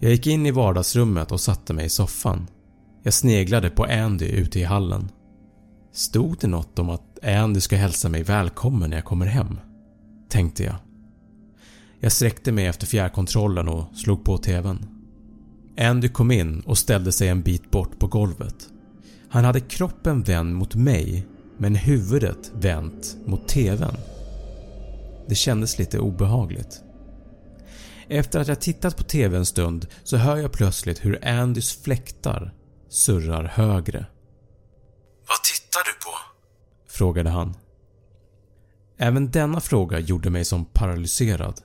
Jag 0.00 0.10
gick 0.10 0.26
in 0.26 0.46
i 0.46 0.50
vardagsrummet 0.50 1.32
och 1.32 1.40
satte 1.40 1.72
mig 1.72 1.86
i 1.86 1.90
soffan. 1.90 2.48
Jag 3.02 3.14
sneglade 3.14 3.70
på 3.70 3.84
Andy 3.84 4.26
ute 4.26 4.60
i 4.60 4.64
hallen. 4.64 5.08
Stod 5.92 6.38
det 6.40 6.48
något 6.48 6.78
om 6.78 6.90
att 6.90 7.24
Andy 7.24 7.60
ska 7.60 7.76
hälsa 7.76 8.08
mig 8.08 8.22
välkommen 8.22 8.90
när 8.90 8.96
jag 8.96 9.04
kommer 9.04 9.26
hem? 9.26 9.58
Tänkte 10.28 10.64
jag. 10.64 10.91
Jag 12.04 12.12
sträckte 12.12 12.52
mig 12.52 12.66
efter 12.66 12.86
fjärrkontrollen 12.86 13.68
och 13.68 13.96
slog 13.96 14.24
på 14.24 14.38
TVn. 14.38 14.86
Andy 15.78 16.08
kom 16.08 16.30
in 16.30 16.60
och 16.60 16.78
ställde 16.78 17.12
sig 17.12 17.28
en 17.28 17.42
bit 17.42 17.70
bort 17.70 17.98
på 17.98 18.06
golvet. 18.06 18.68
Han 19.28 19.44
hade 19.44 19.60
kroppen 19.60 20.22
vänd 20.22 20.54
mot 20.54 20.74
mig 20.74 21.26
men 21.58 21.74
huvudet 21.74 22.52
vänt 22.54 23.16
mot 23.26 23.48
TVn. 23.48 23.96
Det 25.28 25.34
kändes 25.34 25.78
lite 25.78 25.98
obehagligt. 25.98 26.82
Efter 28.08 28.40
att 28.40 28.48
jag 28.48 28.60
tittat 28.60 28.96
på 28.96 29.02
TV 29.02 29.36
en 29.36 29.46
stund 29.46 29.86
så 30.02 30.16
hör 30.16 30.36
jag 30.36 30.52
plötsligt 30.52 31.04
hur 31.04 31.28
Andys 31.28 31.82
fläktar 31.82 32.54
surrar 32.88 33.44
högre. 33.44 34.06
Vad 35.28 35.42
tittar 35.44 35.84
du 35.84 36.04
på? 36.04 36.10
Frågade 36.88 37.30
han. 37.30 37.56
Även 38.98 39.30
denna 39.30 39.60
fråga 39.60 39.98
gjorde 39.98 40.30
mig 40.30 40.44
som 40.44 40.64
paralyserad. 40.64 41.60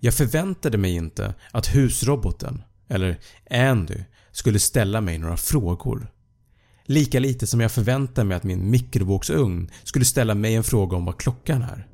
Jag 0.00 0.14
förväntade 0.14 0.78
mig 0.78 0.94
inte 0.94 1.34
att 1.50 1.74
husroboten, 1.74 2.62
eller 2.88 3.18
Andy, 3.50 3.98
skulle 4.32 4.58
ställa 4.58 5.00
mig 5.00 5.18
några 5.18 5.36
frågor. 5.36 6.12
Lika 6.84 7.20
lite 7.20 7.46
som 7.46 7.60
jag 7.60 7.72
förväntade 7.72 8.24
mig 8.24 8.36
att 8.36 8.44
min 8.44 8.70
mikrovågsugn 8.70 9.70
skulle 9.84 10.04
ställa 10.04 10.34
mig 10.34 10.54
en 10.54 10.64
fråga 10.64 10.96
om 10.96 11.04
vad 11.04 11.18
klockan 11.20 11.62
är. 11.62 11.86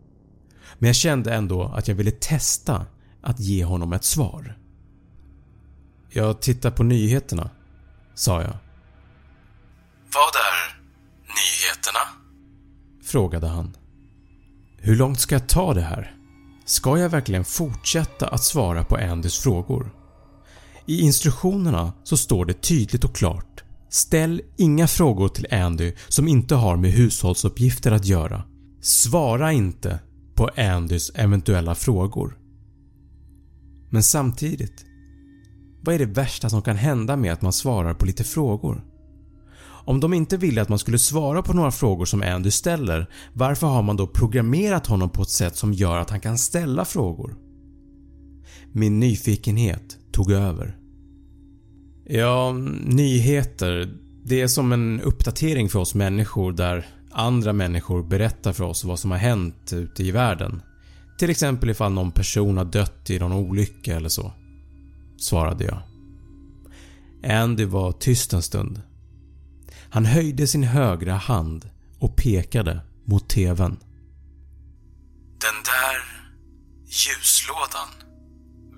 Men 0.79 0.87
jag 0.87 0.96
kände 0.96 1.35
ändå 1.35 1.64
att 1.64 1.88
jag 1.88 1.94
ville 1.94 2.11
testa 2.11 2.87
att 3.22 3.40
ge 3.40 3.64
honom 3.64 3.92
ett 3.92 4.05
svar. 4.05 4.59
“Jag 6.11 6.40
tittar 6.42 6.70
på 6.70 6.83
nyheterna” 6.83 7.50
sa 8.14 8.42
jag. 8.42 8.57
Vad 10.12 10.35
är 10.35 10.81
nyheterna? 11.27 12.00
Frågade 13.05 13.46
han. 13.46 13.77
Hur 14.79 14.96
långt 14.96 15.20
ska 15.20 15.35
jag 15.35 15.48
ta 15.48 15.74
det 15.74 15.81
här? 15.81 16.15
Ska 16.66 16.98
jag 16.98 17.09
verkligen 17.09 17.44
fortsätta 17.44 18.29
att 18.29 18.44
svara 18.44 18.85
på 18.85 18.96
Andys 18.96 19.38
frågor? 19.38 19.90
I 20.87 21.00
instruktionerna 21.00 21.92
så 22.05 22.16
står 22.16 22.44
det 22.44 22.62
tydligt 22.62 23.05
och 23.05 23.16
klart 23.16 23.62
Ställ 23.88 24.42
inga 24.57 24.87
frågor 24.87 25.29
till 25.29 25.46
Andy 25.50 25.92
som 26.09 26.29
inte 26.29 26.55
har 26.55 26.76
med 26.76 26.90
hushållsuppgifter 26.90 27.92
att 27.92 28.05
göra. 28.05 28.42
Svara 28.81 29.52
inte 29.52 29.98
på 30.35 30.50
Andys 30.57 31.11
eventuella 31.14 31.74
frågor. 31.74 32.38
Men 33.90 34.02
samtidigt, 34.02 34.85
vad 35.83 35.94
är 35.94 35.98
det 35.98 36.07
värsta 36.07 36.50
som 36.50 36.62
kan 36.62 36.76
hända 36.76 37.16
med 37.16 37.33
att 37.33 37.42
man 37.42 37.52
svarar 37.52 37.94
på 37.94 38.07
lite 38.07 38.24
frågor? 38.24 38.85
Om 39.87 40.01
de 40.01 40.14
inte 40.14 40.37
ville 40.37 40.62
att 40.62 40.68
man 40.68 40.79
skulle 40.79 40.99
svara 40.99 41.42
på 41.42 41.53
några 41.53 41.70
frågor 41.70 42.05
som 42.05 42.22
Andy 42.22 42.51
ställer, 42.51 43.11
varför 43.33 43.66
har 43.66 43.83
man 43.83 43.96
då 43.96 44.07
programmerat 44.07 44.87
honom 44.87 45.11
på 45.11 45.22
ett 45.22 45.29
sätt 45.29 45.57
som 45.57 45.72
gör 45.72 45.99
att 45.99 46.11
han 46.11 46.20
kan 46.20 46.38
ställa 46.38 46.85
frågor? 46.85 47.37
Min 48.72 49.01
nyfikenhet 49.01 49.99
tog 50.12 50.31
över. 50.31 50.77
Ja, 52.05 52.53
nyheter. 52.85 53.94
Det 54.25 54.40
är 54.40 54.49
som 54.49 54.72
en 54.72 55.01
uppdatering 55.01 55.68
för 55.68 55.79
oss 55.79 55.94
människor 55.94 56.53
där 56.53 56.87
andra 57.11 57.53
människor 57.53 58.03
berättar 58.03 58.53
för 58.53 58.64
oss 58.64 58.85
vad 58.85 58.99
som 58.99 59.11
har 59.11 59.18
hänt 59.18 59.72
ute 59.72 60.03
i 60.03 60.11
världen. 60.11 60.62
Till 61.18 61.31
exempel 61.31 61.70
ifall 61.70 61.92
någon 61.92 62.12
person 62.12 62.57
har 62.57 62.64
dött 62.64 63.11
i 63.11 63.18
någon 63.18 63.33
olycka 63.33 63.96
eller 63.96 64.09
så. 64.09 64.33
Svarade 65.18 65.64
jag. 65.64 65.79
Andy 67.33 67.64
var 67.64 67.92
tyst 67.92 68.33
en 68.33 68.42
stund. 68.42 68.83
Han 69.90 70.05
höjde 70.05 70.46
sin 70.46 70.62
högra 70.62 71.14
hand 71.14 71.70
och 71.99 72.16
pekade 72.16 72.81
mot 73.05 73.29
TVn. 73.29 73.77
Den 75.40 75.59
där 75.64 75.96
ljuslådan 76.87 77.88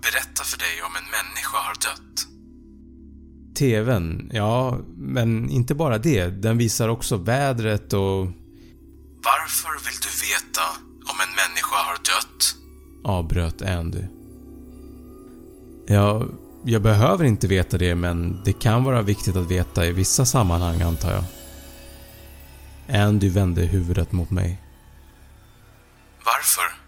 berättar 0.02 0.44
för 0.44 0.58
dig 0.58 0.82
om 0.82 0.96
en 0.96 1.10
människa 1.10 1.58
har 1.58 1.74
dött. 1.74 2.26
TVn, 3.58 4.30
ja 4.34 4.78
men 4.96 5.50
inte 5.50 5.74
bara 5.74 5.98
det. 5.98 6.26
Den 6.26 6.58
visar 6.58 6.88
också 6.88 7.16
vädret 7.16 7.92
och... 7.92 8.26
Varför 9.24 9.84
vill 9.84 9.98
du 10.02 10.10
veta 10.26 10.62
om 11.10 11.16
en 11.20 11.34
människa 11.34 11.76
har 11.76 11.96
dött? 11.96 12.56
Avbröt 13.04 13.62
Andy. 13.62 14.02
Ja, 15.86 16.26
jag 16.64 16.82
behöver 16.82 17.24
inte 17.24 17.46
veta 17.46 17.78
det 17.78 17.94
men 17.94 18.42
det 18.44 18.52
kan 18.52 18.84
vara 18.84 19.02
viktigt 19.02 19.36
att 19.36 19.50
veta 19.50 19.86
i 19.86 19.92
vissa 19.92 20.24
sammanhang 20.24 20.82
antar 20.82 21.12
jag. 21.12 21.24
Andy 23.00 23.28
vände 23.28 23.62
huvudet 23.62 24.12
mot 24.12 24.30
mig. 24.30 24.62
Varför? 26.24 26.80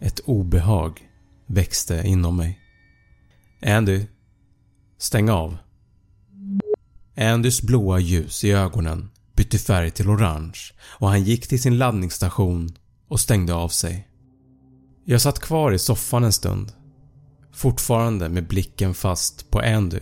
Ett 0.00 0.20
obehag 0.24 1.00
växte 1.46 2.02
inom 2.04 2.36
mig. 2.36 2.58
Andy, 3.66 4.06
stäng 4.98 5.30
av. 5.30 5.56
Andys 7.16 7.62
blåa 7.62 7.98
ljus 7.98 8.44
i 8.44 8.52
ögonen 8.52 9.10
bytte 9.36 9.58
färg 9.58 9.90
till 9.90 10.08
orange 10.08 10.60
och 10.84 11.08
han 11.08 11.24
gick 11.24 11.46
till 11.46 11.62
sin 11.62 11.78
laddningsstation 11.78 12.76
och 13.08 13.20
stängde 13.20 13.54
av 13.54 13.68
sig. 13.68 14.08
Jag 15.04 15.20
satt 15.20 15.38
kvar 15.38 15.72
i 15.72 15.78
soffan 15.78 16.24
en 16.24 16.32
stund 16.32 16.72
fortfarande 17.54 18.28
med 18.28 18.48
blicken 18.48 18.94
fast 18.94 19.50
på 19.50 19.60
Andy. 19.60 20.00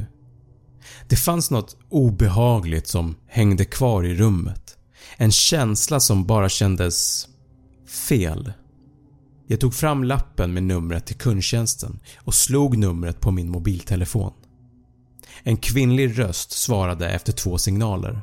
Det 1.09 1.17
fanns 1.17 1.51
något 1.51 1.77
obehagligt 1.89 2.87
som 2.87 3.17
hängde 3.27 3.65
kvar 3.65 4.05
i 4.05 4.15
rummet. 4.15 4.77
En 5.17 5.33
känsla 5.33 6.01
som 6.01 6.27
bara 6.27 6.49
kändes 6.49 7.29
fel. 8.09 8.53
Jag 9.47 9.61
tog 9.61 9.75
fram 9.75 10.05
lappen 10.05 10.55
med 10.55 10.63
numret 10.63 11.07
till 11.07 11.17
kundtjänsten 11.17 12.01
och 12.19 12.35
slog 12.35 12.79
numret 12.79 13.21
på 13.21 13.31
min 13.31 13.51
mobiltelefon. 13.51 14.33
En 15.43 15.57
kvinnlig 15.57 16.19
röst 16.19 16.53
svarade 16.53 17.11
efter 17.11 17.33
två 17.33 17.59
signaler. 17.59 18.23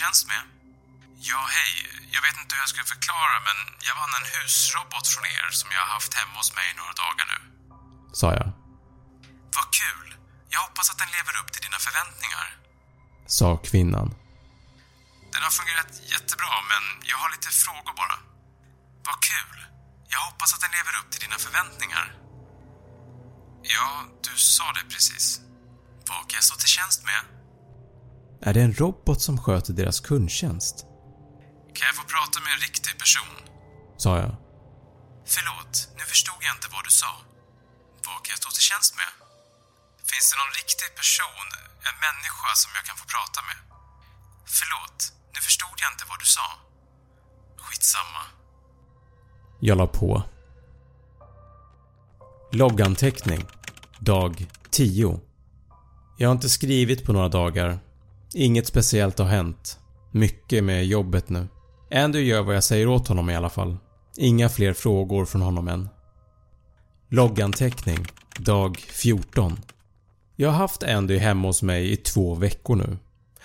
tjänst 0.00 0.24
med? 0.32 0.42
Ja, 1.30 1.40
hej. 1.56 1.74
Jag 2.14 2.22
vet 2.26 2.36
inte 2.40 2.52
hur 2.54 2.62
jag 2.64 2.72
ska 2.74 2.82
förklara, 2.94 3.36
men 3.48 3.58
jag 3.86 3.94
vann 4.00 4.14
en 4.18 4.28
husrobot 4.34 5.06
från 5.12 5.24
er 5.38 5.48
som 5.60 5.68
jag 5.76 5.82
har 5.84 5.92
haft 5.96 6.12
hemma 6.20 6.36
hos 6.40 6.50
mig 6.58 6.68
några 6.80 6.94
dagar 7.04 7.26
nu. 7.32 7.38
Sa 8.20 8.26
jag. 8.40 8.48
Vad 9.56 9.68
kul! 9.80 10.08
Jag 10.54 10.60
hoppas 10.66 10.86
att 10.90 10.98
den 11.02 11.10
lever 11.16 11.34
upp 11.40 11.50
till 11.52 11.64
dina 11.66 11.78
förväntningar. 11.86 12.46
Sa 13.38 13.48
kvinnan. 13.68 14.08
Den 15.32 15.42
har 15.46 15.52
fungerat 15.60 15.92
jättebra, 16.14 16.54
men 16.72 16.84
jag 17.10 17.18
har 17.22 17.30
lite 17.36 17.50
frågor 17.64 17.94
bara. 18.02 18.18
Vad 19.08 19.18
kul! 19.32 19.58
Jag 20.12 20.20
hoppas 20.28 20.54
att 20.54 20.62
den 20.64 20.72
lever 20.78 20.94
upp 21.00 21.10
till 21.12 21.22
dina 21.26 21.38
förväntningar. 21.46 22.06
Ja, 23.74 23.88
du 24.26 24.34
sa 24.36 24.66
det 24.76 24.84
precis. 24.94 25.40
Vad 26.08 26.22
kan 26.28 26.36
jag 26.40 26.44
stå 26.48 26.56
till 26.56 26.74
tjänst 26.78 27.00
med? 27.10 27.35
Är 28.46 28.54
det 28.54 28.62
en 28.62 28.74
robot 28.82 29.20
som 29.22 29.38
sköter 29.44 29.72
deras 29.72 30.00
kundtjänst? 30.00 30.76
Kan 31.76 31.86
jag 31.90 31.96
få 32.00 32.04
prata 32.14 32.36
med 32.44 32.50
en 32.56 32.62
riktig 32.66 32.92
person? 33.02 33.34
Sa 34.04 34.10
jag. 34.22 34.32
Förlåt, 35.34 35.74
nu 35.98 36.04
förstod 36.12 36.40
jag 36.46 36.52
inte 36.56 36.68
vad 36.74 36.84
du 36.88 36.92
sa. 37.02 37.12
Vad 38.06 38.18
kan 38.22 38.30
jag 38.34 38.40
stå 38.42 38.50
till 38.56 38.66
tjänst 38.70 38.92
med? 39.00 39.10
Finns 40.10 40.26
det 40.30 40.36
någon 40.42 40.54
riktig 40.62 40.88
person, 41.00 41.46
en 41.88 41.96
människa 42.06 42.50
som 42.62 42.70
jag 42.78 42.84
kan 42.88 42.96
få 43.02 43.06
prata 43.16 43.38
med? 43.48 43.58
Förlåt, 44.58 44.98
nu 45.34 45.40
förstod 45.48 45.76
jag 45.82 45.90
inte 45.94 46.04
vad 46.10 46.18
du 46.24 46.28
sa. 46.36 46.48
Skitsamma. 47.64 48.22
Jag 49.68 49.76
la 49.78 49.86
på. 50.00 50.10
Logganteckning. 52.60 53.42
Dag 53.98 54.32
10. 54.70 55.20
Jag 56.18 56.28
har 56.28 56.34
inte 56.38 56.48
skrivit 56.48 57.04
på 57.04 57.12
några 57.12 57.28
dagar. 57.28 57.85
Inget 58.38 58.66
speciellt 58.66 59.18
har 59.18 59.26
hänt. 59.26 59.78
Mycket 60.12 60.64
med 60.64 60.86
jobbet 60.86 61.28
nu. 61.28 61.48
Andy 61.90 62.20
gör 62.20 62.42
vad 62.42 62.56
jag 62.56 62.64
säger 62.64 62.88
åt 62.88 63.08
honom 63.08 63.30
i 63.30 63.36
alla 63.36 63.50
fall. 63.50 63.76
Inga 64.16 64.48
fler 64.48 64.72
frågor 64.72 65.24
från 65.24 65.42
honom 65.42 65.68
än. 65.68 65.88
Logganteckning. 67.10 67.98
Dag 68.38 68.78
14. 68.78 69.60
Jag 70.36 70.50
har 70.50 70.56
haft 70.56 70.82
Andy 70.82 71.16
hemma 71.18 71.48
hos 71.48 71.62
mig 71.62 71.92
i 71.92 71.96
två 71.96 72.34
veckor 72.34 72.76
nu. 72.76 72.96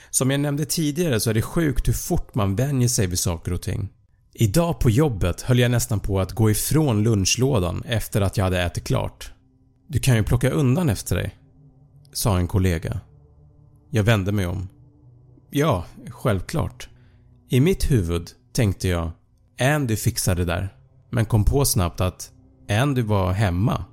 Som 0.10 0.32
jag 0.32 0.40
nämnde 0.40 0.66
tidigare 0.66 1.20
så 1.20 1.30
är 1.30 1.34
det 1.34 1.42
sjukt 1.42 1.88
hur 1.88 1.94
fort 1.94 2.36
man 2.36 2.56
vänjer 2.56 2.88
sig 2.88 3.08
vid 3.08 3.20
saker 3.20 3.54
och 3.54 3.62
ting. 3.62 3.90
Idag 4.34 4.80
på 4.80 4.90
jobbet 4.90 5.42
höll 5.42 5.60
jag 5.60 5.72
nästan 5.72 6.00
på 6.00 6.20
att 6.20 6.32
gå 6.32 6.52
ifrån 6.52 7.04
lunchlådan 7.04 7.84
efter 7.86 8.22
att 8.22 8.38
jag 8.38 8.44
hade 8.44 8.62
ätit 8.62 8.84
klart. 8.84 9.34
“Du 9.88 10.00
kan 10.00 10.16
ju 10.16 10.24
plocka 10.24 10.50
undan 10.50 10.90
efter 10.90 11.16
dig” 11.16 11.36
sa 12.14 12.38
en 12.38 12.48
kollega. 12.48 13.00
Jag 13.90 14.04
vände 14.04 14.32
mig 14.32 14.46
om. 14.46 14.68
Ja, 15.54 15.86
självklart. 16.10 16.90
I 17.50 17.60
mitt 17.60 17.92
huvud 17.92 18.32
tänkte 18.54 18.88
jag 18.88 19.12
Andy 19.60 19.96
fixar 19.96 20.36
det 20.36 20.46
där 20.46 20.76
men 21.10 21.26
kom 21.26 21.46
på 21.46 21.66
snabbt 21.66 22.02
att 22.02 22.32
Andy 22.70 23.02
var 23.02 23.32
hemma. 23.32 23.86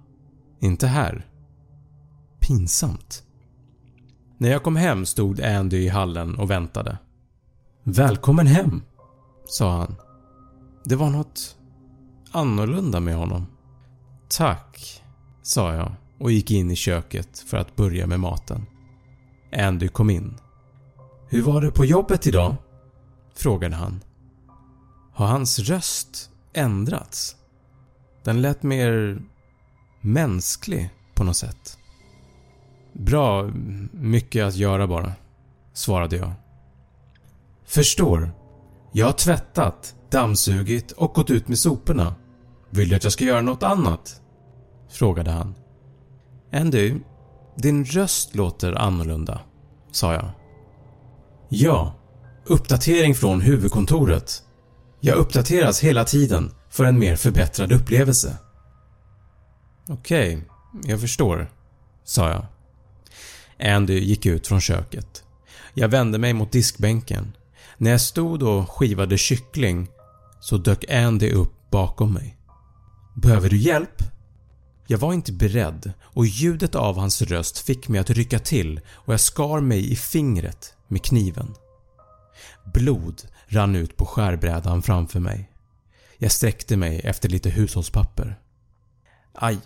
Inte 0.60 0.86
här. 0.86 1.26
Pinsamt. 2.40 3.22
När 4.38 4.50
jag 4.50 4.62
kom 4.62 4.76
hem 4.76 5.06
stod 5.06 5.40
Andy 5.40 5.76
i 5.76 5.88
hallen 5.88 6.34
och 6.34 6.50
väntade. 6.50 6.98
“Välkommen 7.84 8.46
hem” 8.46 8.82
sa 9.46 9.78
han. 9.78 9.94
Det 10.84 10.96
var 10.96 11.10
något 11.10 11.56
annorlunda 12.32 13.00
med 13.00 13.16
honom. 13.16 13.46
“Tack” 14.28 15.02
sa 15.42 15.74
jag 15.74 15.92
och 16.18 16.32
gick 16.32 16.50
in 16.50 16.70
i 16.70 16.76
köket 16.76 17.38
för 17.38 17.56
att 17.56 17.76
börja 17.76 18.06
med 18.06 18.20
maten. 18.20 18.66
Andy 19.52 19.88
kom 19.88 20.10
in. 20.10 20.38
“Hur 21.30 21.42
var 21.42 21.60
det 21.60 21.70
på 21.70 21.84
jobbet 21.84 22.26
idag?” 22.26 22.56
frågade 23.34 23.76
han. 23.76 24.00
Har 25.12 25.26
hans 25.26 25.58
röst 25.58 26.30
ändrats? 26.52 27.36
Den 28.24 28.42
lät 28.42 28.62
mer 28.62 29.22
mänsklig 30.00 30.90
på 31.14 31.24
något 31.24 31.36
sätt. 31.36 31.78
“Bra, 32.92 33.50
mycket 33.92 34.44
att 34.44 34.56
göra 34.56 34.86
bara” 34.86 35.12
svarade 35.72 36.16
jag. 36.16 36.32
“Förstår. 37.64 38.30
Jag 38.92 39.06
har 39.06 39.12
tvättat, 39.12 39.94
dammsugit 40.10 40.92
och 40.92 41.14
gått 41.14 41.30
ut 41.30 41.48
med 41.48 41.58
soporna. 41.58 42.14
Vill 42.70 42.88
du 42.88 42.96
att 42.96 43.04
jag 43.04 43.12
ska 43.12 43.24
göra 43.24 43.40
något 43.40 43.62
annat?” 43.62 44.22
frågade 44.90 45.30
han. 45.30 45.54
“Andy, 46.52 46.94
din 47.56 47.84
röst 47.84 48.34
låter 48.34 48.72
annorlunda” 48.72 49.40
sa 49.90 50.12
jag. 50.12 50.30
“Ja, 51.48 51.94
uppdatering 52.44 53.14
från 53.14 53.40
huvudkontoret. 53.40 54.42
Jag 55.00 55.16
uppdateras 55.16 55.80
hela 55.80 56.04
tiden 56.04 56.50
för 56.70 56.84
en 56.84 56.98
mer 56.98 57.16
förbättrad 57.16 57.72
upplevelse.” 57.72 58.36
“Okej, 59.88 60.44
jag 60.84 61.00
förstår” 61.00 61.50
sa 62.04 62.30
jag. 62.30 62.46
Andy 63.74 63.98
gick 63.98 64.26
ut 64.26 64.46
från 64.46 64.60
köket. 64.60 65.24
Jag 65.74 65.88
vände 65.88 66.18
mig 66.18 66.32
mot 66.32 66.52
diskbänken. 66.52 67.36
När 67.76 67.90
jag 67.90 68.00
stod 68.00 68.42
och 68.42 68.70
skivade 68.70 69.18
kyckling 69.18 69.88
så 70.40 70.56
dök 70.56 70.90
Andy 70.90 71.30
upp 71.32 71.70
bakom 71.70 72.12
mig. 72.12 72.36
“Behöver 73.16 73.48
du 73.48 73.56
hjälp?” 73.56 74.02
Jag 74.86 74.98
var 74.98 75.12
inte 75.12 75.32
beredd 75.32 75.92
och 76.02 76.26
ljudet 76.26 76.74
av 76.74 76.98
hans 76.98 77.22
röst 77.22 77.58
fick 77.58 77.88
mig 77.88 78.00
att 78.00 78.10
rycka 78.10 78.38
till 78.38 78.80
och 78.88 79.12
jag 79.12 79.20
skar 79.20 79.60
mig 79.60 79.92
i 79.92 79.96
fingret 79.96 80.74
med 80.88 81.02
kniven. 81.04 81.54
Blod 82.64 83.22
rann 83.46 83.76
ut 83.76 83.96
på 83.96 84.06
skärbrädan 84.06 84.82
framför 84.82 85.20
mig. 85.20 85.50
Jag 86.18 86.32
sträckte 86.32 86.76
mig 86.76 87.00
efter 87.04 87.28
lite 87.28 87.50
hushållspapper. 87.50 88.38
“Aj, 89.32 89.58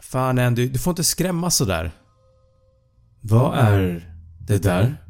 fan 0.00 0.38
Andy, 0.38 0.68
du 0.68 0.78
får 0.78 0.90
inte 0.90 1.04
skrämmas 1.04 1.56
sådär.” 1.56 1.92
“Vad 3.20 3.58
är 3.58 4.14
det 4.40 4.58
där?” 4.58 5.04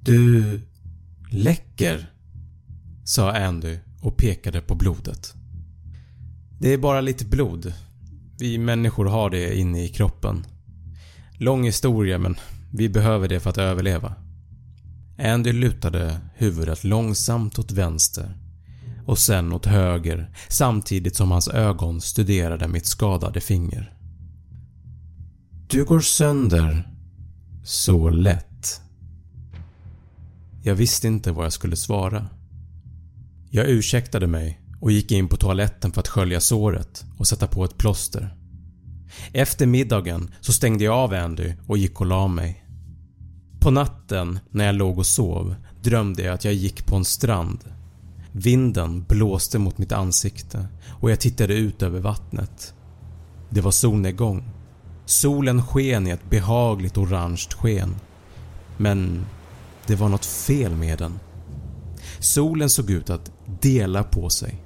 “Du 0.00 0.60
läcker” 1.30 2.10
sa 3.04 3.32
Andy 3.32 3.78
och 4.02 4.16
pekade 4.16 4.60
på 4.60 4.74
blodet. 4.74 5.34
“Det 6.60 6.72
är 6.72 6.78
bara 6.78 7.00
lite 7.00 7.24
blod. 7.24 7.72
Vi 8.38 8.58
människor 8.58 9.06
har 9.06 9.30
det 9.30 9.58
inne 9.58 9.84
i 9.84 9.88
kroppen. 9.88 10.46
Lång 11.38 11.64
historia 11.64 12.18
men 12.18 12.36
vi 12.72 12.88
behöver 12.88 13.28
det 13.28 13.40
för 13.40 13.50
att 13.50 13.58
överleva.” 13.58 14.25
Andy 15.18 15.52
lutade 15.52 16.20
huvudet 16.34 16.84
långsamt 16.84 17.58
åt 17.58 17.72
vänster 17.72 18.38
och 19.06 19.18
sen 19.18 19.52
åt 19.52 19.66
höger 19.66 20.30
samtidigt 20.48 21.16
som 21.16 21.30
hans 21.30 21.48
ögon 21.48 22.00
studerade 22.00 22.68
mitt 22.68 22.86
skadade 22.86 23.40
finger. 23.40 23.92
“Du 25.66 25.84
går 25.84 26.00
sönder 26.00 26.88
så 27.64 28.10
lätt.” 28.10 28.80
Jag 30.62 30.74
visste 30.74 31.06
inte 31.06 31.32
vad 31.32 31.44
jag 31.44 31.52
skulle 31.52 31.76
svara. 31.76 32.26
Jag 33.50 33.68
ursäktade 33.68 34.26
mig 34.26 34.60
och 34.80 34.92
gick 34.92 35.12
in 35.12 35.28
på 35.28 35.36
toaletten 35.36 35.92
för 35.92 36.00
att 36.00 36.08
skölja 36.08 36.40
såret 36.40 37.04
och 37.18 37.26
sätta 37.26 37.46
på 37.46 37.64
ett 37.64 37.78
plåster. 37.78 38.36
Efter 39.32 39.66
middagen 39.66 40.34
så 40.40 40.52
stängde 40.52 40.84
jag 40.84 40.94
av 40.94 41.14
Andy 41.14 41.52
och 41.66 41.78
gick 41.78 42.00
och 42.00 42.06
la 42.06 42.28
mig. 42.28 42.65
På 43.66 43.70
natten 43.70 44.38
när 44.50 44.66
jag 44.66 44.74
låg 44.74 44.98
och 44.98 45.06
sov 45.06 45.54
drömde 45.82 46.22
jag 46.22 46.34
att 46.34 46.44
jag 46.44 46.54
gick 46.54 46.86
på 46.86 46.96
en 46.96 47.04
strand. 47.04 47.58
Vinden 48.32 49.04
blåste 49.08 49.58
mot 49.58 49.78
mitt 49.78 49.92
ansikte 49.92 50.66
och 51.00 51.10
jag 51.10 51.20
tittade 51.20 51.54
ut 51.54 51.82
över 51.82 52.00
vattnet. 52.00 52.74
Det 53.50 53.60
var 53.60 53.70
solnedgång. 53.70 54.44
Solen 55.06 55.62
sken 55.62 56.06
i 56.06 56.10
ett 56.10 56.30
behagligt 56.30 56.96
orange 56.96 57.46
sken. 57.56 57.94
Men 58.76 59.26
det 59.86 59.94
var 59.94 60.08
något 60.08 60.26
fel 60.26 60.76
med 60.76 60.98
den. 60.98 61.18
Solen 62.18 62.70
såg 62.70 62.90
ut 62.90 63.10
att 63.10 63.32
dela 63.60 64.04
på 64.04 64.30
sig. 64.30 64.62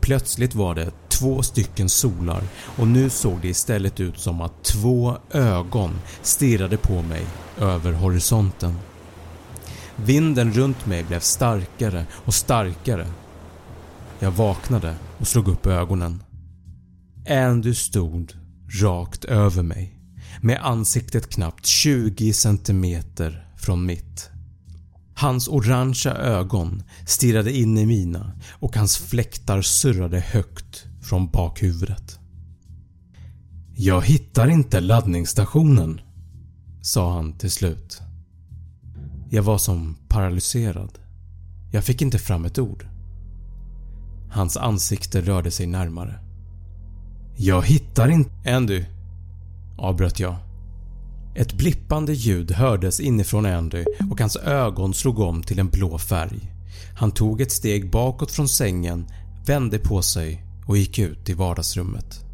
Plötsligt 0.00 0.54
var 0.54 0.74
det 0.74 0.90
två 1.18 1.42
stycken 1.42 1.88
solar 1.88 2.42
och 2.58 2.88
nu 2.88 3.10
såg 3.10 3.40
det 3.42 3.48
istället 3.48 4.00
ut 4.00 4.18
som 4.18 4.40
att 4.40 4.64
två 4.64 5.16
ögon 5.30 5.98
stirrade 6.22 6.76
på 6.76 7.02
mig 7.02 7.26
över 7.60 7.92
horisonten. 7.92 8.74
Vinden 9.96 10.52
runt 10.52 10.86
mig 10.86 11.04
blev 11.04 11.20
starkare 11.20 12.06
och 12.12 12.34
starkare. 12.34 13.06
Jag 14.18 14.30
vaknade 14.30 14.94
och 15.18 15.28
slog 15.28 15.48
upp 15.48 15.66
ögonen. 15.66 16.22
Andy 17.28 17.74
stod 17.74 18.32
rakt 18.82 19.24
över 19.24 19.62
mig 19.62 19.94
med 20.40 20.60
ansiktet 20.62 21.28
knappt 21.28 21.66
20 21.66 22.32
cm 22.32 23.02
från 23.56 23.86
mitt. 23.86 24.30
Hans 25.14 25.48
orangea 25.48 26.14
ögon 26.14 26.82
stirrade 27.06 27.52
in 27.52 27.78
i 27.78 27.86
mina 27.86 28.32
och 28.50 28.76
hans 28.76 28.98
fläktar 28.98 29.62
surrade 29.62 30.20
högt 30.20 30.87
från 31.08 31.30
bakhuvudet. 31.30 32.18
“Jag 33.74 34.02
hittar 34.02 34.48
inte 34.48 34.80
laddningsstationen” 34.80 36.00
sa 36.82 37.12
han 37.12 37.38
till 37.38 37.50
slut. 37.50 38.00
Jag 39.30 39.42
var 39.42 39.58
som 39.58 39.96
paralyserad. 40.08 40.98
Jag 41.72 41.84
fick 41.84 42.02
inte 42.02 42.18
fram 42.18 42.44
ett 42.44 42.58
ord. 42.58 42.86
Hans 44.30 44.56
ansikte 44.56 45.20
rörde 45.20 45.50
sig 45.50 45.66
närmare. 45.66 46.20
“Jag 47.36 47.62
hittar 47.66 48.08
inte...” 48.08 48.56
“Andy” 48.56 48.84
avbröt 49.78 50.20
jag. 50.20 50.36
Ett 51.36 51.52
blippande 51.52 52.12
ljud 52.12 52.50
hördes 52.50 53.00
inifrån 53.00 53.46
Andy 53.46 53.84
och 54.10 54.20
hans 54.20 54.36
ögon 54.36 54.94
slog 54.94 55.18
om 55.18 55.42
till 55.42 55.58
en 55.58 55.68
blå 55.68 55.98
färg. 55.98 56.52
Han 56.96 57.10
tog 57.12 57.40
ett 57.40 57.52
steg 57.52 57.90
bakåt 57.90 58.30
från 58.30 58.48
sängen, 58.48 59.06
vände 59.46 59.78
på 59.78 60.02
sig 60.02 60.47
och 60.68 60.76
gick 60.76 60.98
ut 60.98 61.28
i 61.28 61.34
vardagsrummet. 61.34 62.24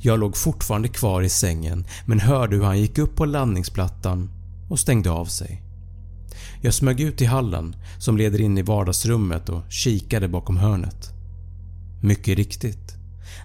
Jag 0.00 0.20
låg 0.20 0.36
fortfarande 0.36 0.88
kvar 0.88 1.22
i 1.22 1.28
sängen 1.28 1.86
men 2.06 2.20
hörde 2.20 2.56
hur 2.56 2.64
han 2.64 2.80
gick 2.80 2.98
upp 2.98 3.16
på 3.16 3.24
landningsplattan 3.24 4.30
och 4.68 4.78
stängde 4.78 5.10
av 5.10 5.24
sig. 5.24 5.62
Jag 6.62 6.74
smög 6.74 7.00
ut 7.00 7.22
i 7.22 7.24
hallen 7.24 7.76
som 7.98 8.16
leder 8.16 8.40
in 8.40 8.58
i 8.58 8.62
vardagsrummet 8.62 9.48
och 9.48 9.62
kikade 9.72 10.28
bakom 10.28 10.56
hörnet. 10.56 11.10
Mycket 12.02 12.36
riktigt, 12.36 12.94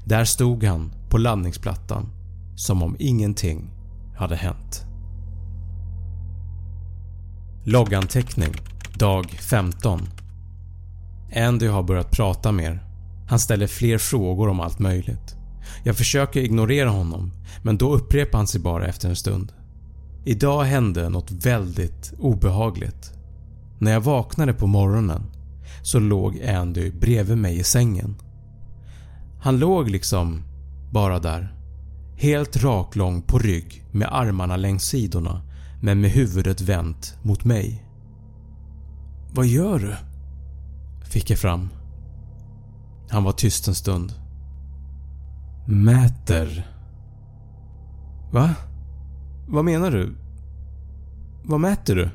där 0.06 0.26
stod 0.26 0.64
han 0.64 0.94
på 1.10 1.18
landningsplattan 1.18 2.10
som 2.56 2.84
om 2.84 2.96
ingenting 3.00 3.70
hade 4.18 4.36
hänt. 4.36 4.86
Logganteckning 7.64 8.54
Dag 8.94 9.26
15 9.32 10.02
Andy 11.36 11.68
har 11.68 11.84
börjat 11.84 12.12
prata 12.12 12.52
mer. 12.52 12.91
Han 13.32 13.40
ställer 13.40 13.68
fler 13.68 13.98
frågor 13.98 14.50
om 14.50 14.60
allt 14.60 14.80
möjligt. 14.80 15.36
Jag 15.84 15.98
försöker 15.98 16.42
ignorera 16.42 16.90
honom 16.90 17.32
men 17.64 17.78
då 17.78 17.94
upprepar 17.94 18.38
han 18.38 18.48
sig 18.48 18.62
bara 18.62 18.88
efter 18.88 19.10
en 19.10 19.16
stund. 19.16 19.54
Idag 20.26 20.64
hände 20.64 21.10
något 21.10 21.32
väldigt 21.32 22.14
obehagligt. 22.20 23.14
När 23.80 23.92
jag 23.92 24.02
vaknade 24.02 24.54
på 24.54 24.68
morgonen 24.68 25.24
så 25.84 26.00
låg 26.00 26.44
Andy 26.44 26.92
bredvid 26.92 27.38
mig 27.38 27.60
i 27.60 27.64
sängen. 27.64 28.16
Han 29.42 29.60
låg 29.60 29.90
liksom 29.90 30.44
bara 30.92 31.20
där. 31.20 31.56
Helt 32.18 32.64
raklång 32.64 33.22
på 33.22 33.40
rygg 33.40 33.86
med 33.92 34.08
armarna 34.12 34.58
längs 34.58 34.84
sidorna 34.84 35.42
men 35.82 36.02
med 36.02 36.12
huvudet 36.12 36.62
vänt 36.62 37.18
mot 37.22 37.46
mig. 37.46 37.86
“Vad 39.34 39.46
gör 39.46 39.80
du?” 39.80 39.96
fick 41.06 41.30
jag 41.30 41.40
fram. 41.40 41.70
Han 43.12 43.24
var 43.24 43.32
tyst 43.32 43.68
en 43.68 43.76
stund. 43.76 44.14
“Mäter.” 45.68 46.68
“Va? 48.32 48.56
Vad 49.48 49.66
menar 49.66 49.92
du? 49.92 50.16
Vad 51.44 51.60
mäter 51.60 51.96
du?” 51.96 52.10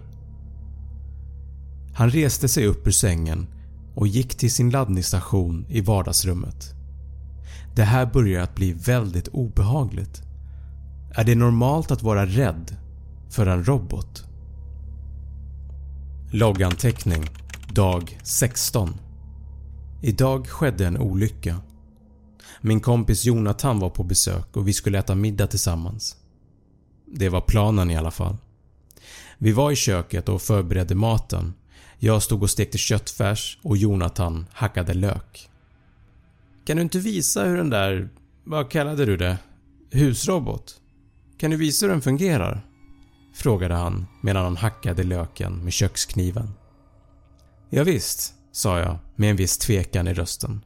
Han 1.95 2.11
reste 2.11 2.49
sig 2.49 2.67
upp 2.67 2.87
ur 2.87 2.91
sängen 2.91 3.47
och 3.95 4.07
gick 4.07 4.35
till 4.35 4.53
sin 4.53 4.71
laddningsstation 4.71 5.67
i 5.69 5.81
vardagsrummet. 5.81 6.75
Det 7.75 7.85
här 7.85 8.07
börjar 8.07 8.43
att 8.43 8.55
bli 8.55 8.73
väldigt 8.73 9.29
obehagligt. 9.29 10.23
Är 11.15 11.25
det 11.25 11.35
normalt 11.35 11.91
att 11.91 12.03
vara 12.03 12.27
rädd 12.27 12.77
för 13.31 13.47
en 13.47 13.65
robot? 13.65 14.25
Logganteckning 16.31 17.25
Dag 17.75 18.19
16 18.23 18.95
Idag 20.07 20.47
skedde 20.47 20.87
en 20.87 20.99
olycka. 20.99 21.61
Min 22.61 22.81
kompis 22.81 23.25
Jonathan 23.25 23.81
var 23.81 23.91
på 23.91 24.05
besök 24.05 24.57
och 24.57 24.69
vi 24.69 24.73
skulle 24.73 24.99
äta 24.99 25.15
middag 25.15 25.47
tillsammans. 25.47 26.17
Det 27.07 27.29
var 27.29 27.41
planen 27.41 27.91
i 27.91 27.97
alla 27.97 28.11
fall. 28.11 28.37
Vi 29.39 29.53
var 29.53 29.71
i 29.71 29.77
köket 29.77 30.29
och 30.29 30.43
förberedde 30.43 30.95
maten. 30.95 31.55
Jag 31.99 32.23
stod 32.23 32.43
och 32.43 32.51
stekte 32.51 32.79
köttfärs 32.79 33.59
och 33.63 33.77
Jonathan 33.77 34.47
hackade 34.53 34.95
lök. 34.95 35.51
Kan 36.65 36.77
du 36.77 36.83
inte 36.83 36.99
visa 36.99 37.45
hur 37.45 37.57
den 37.57 37.71
där, 37.71 38.09
vad 38.45 38.71
kallade 38.71 39.05
du 39.05 39.17
det, 39.17 39.39
husrobot? 39.91 40.81
Kan 41.39 41.51
du 41.51 41.57
visa 41.57 41.87
hur 41.87 41.93
den 41.93 42.03
fungerar? 42.03 42.67
Frågade 43.35 43.75
han 43.75 44.07
medan 44.23 44.45
han 44.45 44.57
hackade 44.57 45.03
löken 45.03 45.65
med 45.65 45.73
kökskniven. 45.73 46.51
Ja, 47.71 47.85
visst, 47.85 48.36
sa 48.57 48.79
jag 48.79 48.99
med 49.17 49.31
en 49.31 49.37
viss 49.37 49.59
tvekan 49.59 50.09
i 50.09 50.15
rösten. 50.15 50.65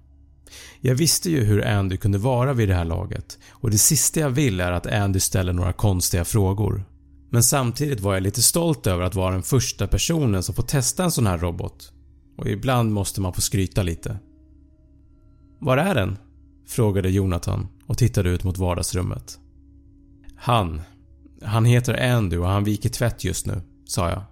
Jag 0.81 0.94
visste 0.94 1.31
ju 1.31 1.44
hur 1.44 1.66
Andy 1.66 1.96
kunde 1.96 2.18
vara 2.18 2.53
vid 2.53 2.68
det 2.68 2.74
här 2.74 2.85
laget 2.85 3.38
och 3.50 3.70
det 3.70 3.79
sista 3.79 4.20
jag 4.20 4.31
vill 4.31 4.61
är 4.61 4.72
att 4.72 4.87
Andy 4.87 5.20
ställer 5.20 5.53
några 5.53 5.72
konstiga 5.72 6.24
frågor. 6.24 6.85
Men 7.31 7.42
samtidigt 7.42 8.00
var 8.00 8.14
jag 8.14 8.22
lite 8.22 8.42
stolt 8.42 8.87
över 8.87 9.05
att 9.05 9.14
vara 9.14 9.33
den 9.33 9.42
första 9.42 9.87
personen 9.87 10.42
som 10.42 10.55
får 10.55 10.62
testa 10.62 11.05
en 11.05 11.11
sån 11.11 11.26
här 11.26 11.38
robot. 11.38 11.92
Och 12.37 12.46
ibland 12.46 12.92
måste 12.92 13.20
man 13.20 13.33
få 13.33 13.40
skryta 13.40 13.83
lite. 13.83 14.18
“Var 15.59 15.76
är 15.76 15.94
den?” 15.94 16.16
frågade 16.68 17.11
Jonathan 17.11 17.68
och 17.87 17.98
tittade 17.98 18.31
ut 18.31 18.44
mot 18.44 18.59
vardagsrummet. 18.59 19.38
“Han. 20.37 20.81
Han 21.42 21.64
heter 21.64 22.12
Andy 22.12 22.37
och 22.37 22.48
han 22.48 22.64
viker 22.64 22.88
tvätt 22.88 23.24
just 23.24 23.46
nu” 23.46 23.62
sa 23.85 24.11
jag. 24.11 24.22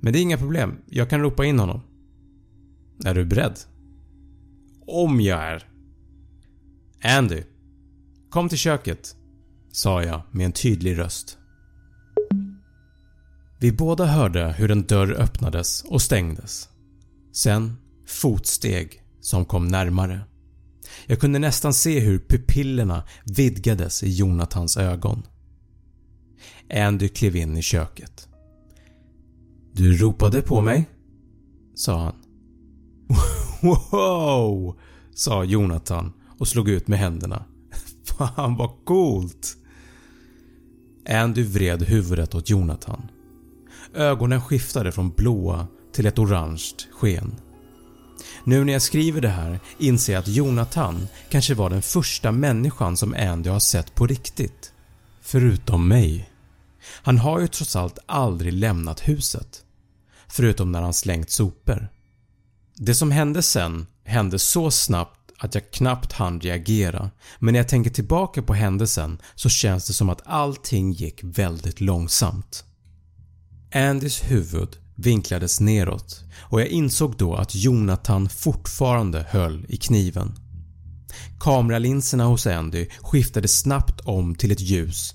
“Men 0.00 0.12
det 0.12 0.18
är 0.18 0.22
inga 0.22 0.38
problem, 0.38 0.78
jag 0.86 1.10
kan 1.10 1.20
ropa 1.20 1.44
in 1.44 1.58
honom.” 1.58 1.80
“Är 3.04 3.14
du 3.14 3.24
beredd?” 3.24 3.58
“Om 4.86 5.20
jag 5.20 5.42
är.” 5.42 5.68
“Andy, 7.02 7.42
kom 8.30 8.48
till 8.48 8.58
köket” 8.58 9.16
sa 9.72 10.02
jag 10.02 10.22
med 10.30 10.46
en 10.46 10.52
tydlig 10.52 10.98
röst. 10.98 11.38
Vi 13.60 13.72
båda 13.72 14.06
hörde 14.06 14.52
hur 14.52 14.70
en 14.70 14.86
dörr 14.86 15.12
öppnades 15.12 15.84
och 15.84 16.02
stängdes. 16.02 16.68
Sen 17.32 17.76
fotsteg 18.06 19.02
som 19.20 19.44
kom 19.44 19.68
närmare. 19.68 20.20
Jag 21.06 21.20
kunde 21.20 21.38
nästan 21.38 21.74
se 21.74 22.00
hur 22.00 22.18
pupillerna 22.18 23.04
vidgades 23.24 24.02
i 24.02 24.10
Jonathans 24.10 24.76
ögon. 24.76 25.22
Andy 26.74 27.08
klev 27.08 27.36
in 27.36 27.56
i 27.56 27.62
köket. 27.62 28.28
“Du 29.72 29.96
ropade 29.96 30.42
på 30.42 30.60
mig?” 30.60 30.88
sa 31.74 32.04
han. 32.04 32.23
“Wow!” 33.62 34.78
sa 35.14 35.44
Jonathan 35.44 36.12
och 36.38 36.48
slog 36.48 36.68
ut 36.68 36.88
med 36.88 36.98
händerna. 36.98 37.44
“Fan 38.04 38.56
vad 38.56 38.70
coolt!” 38.84 39.56
Andy 41.08 41.42
vred 41.42 41.82
huvudet 41.82 42.34
åt 42.34 42.50
Jonathan. 42.50 43.10
Ögonen 43.94 44.42
skiftade 44.42 44.92
från 44.92 45.10
blåa 45.10 45.66
till 45.92 46.06
ett 46.06 46.18
orange 46.18 46.70
sken. 46.92 47.34
Nu 48.44 48.64
när 48.64 48.72
jag 48.72 48.82
skriver 48.82 49.20
det 49.20 49.28
här 49.28 49.60
inser 49.78 50.12
jag 50.12 50.20
att 50.20 50.28
Jonathan 50.28 51.08
kanske 51.28 51.54
var 51.54 51.70
den 51.70 51.82
första 51.82 52.32
människan 52.32 52.96
som 52.96 53.14
Andy 53.14 53.50
har 53.50 53.60
sett 53.60 53.94
på 53.94 54.06
riktigt. 54.06 54.72
Förutom 55.22 55.88
mig. 55.88 56.30
Han 57.02 57.18
har 57.18 57.40
ju 57.40 57.48
trots 57.48 57.76
allt 57.76 57.98
aldrig 58.06 58.52
lämnat 58.52 59.08
huset. 59.08 59.62
Förutom 60.28 60.72
när 60.72 60.82
han 60.82 60.94
slängt 60.94 61.30
sopor. 61.30 61.88
Det 62.76 62.94
som 62.94 63.10
hände 63.10 63.42
sen 63.42 63.86
hände 64.04 64.38
så 64.38 64.70
snabbt 64.70 65.20
att 65.38 65.54
jag 65.54 65.70
knappt 65.70 66.12
hann 66.12 66.40
reagera 66.40 67.10
men 67.38 67.52
när 67.52 67.60
jag 67.60 67.68
tänker 67.68 67.90
tillbaka 67.90 68.42
på 68.42 68.54
händelsen 68.54 69.18
så 69.34 69.48
känns 69.48 69.86
det 69.86 69.92
som 69.92 70.10
att 70.10 70.22
allting 70.26 70.92
gick 70.92 71.20
väldigt 71.22 71.80
långsamt. 71.80 72.64
Andys 73.74 74.22
huvud 74.22 74.76
vinklades 74.94 75.60
neråt 75.60 76.20
och 76.40 76.60
jag 76.60 76.68
insåg 76.68 77.16
då 77.16 77.34
att 77.34 77.54
Jonathan 77.54 78.28
fortfarande 78.28 79.26
höll 79.28 79.66
i 79.68 79.76
kniven. 79.76 80.34
Kameralinserna 81.40 82.24
hos 82.24 82.46
Andy 82.46 82.86
skiftade 83.00 83.48
snabbt 83.48 84.00
om 84.00 84.34
till 84.34 84.52
ett 84.52 84.60
ljus 84.60 85.14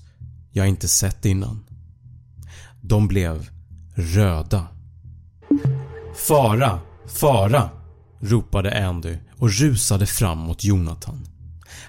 jag 0.52 0.68
inte 0.68 0.88
sett 0.88 1.24
innan. 1.24 1.64
De 2.80 3.08
blev 3.08 3.50
röda. 3.94 4.66
“Fara! 6.28 6.89
Fara!” 7.12 7.70
ropade 8.20 8.86
Andy 8.86 9.16
och 9.38 9.50
rusade 9.50 10.06
fram 10.06 10.38
mot 10.38 10.64
Jonathan. 10.64 11.26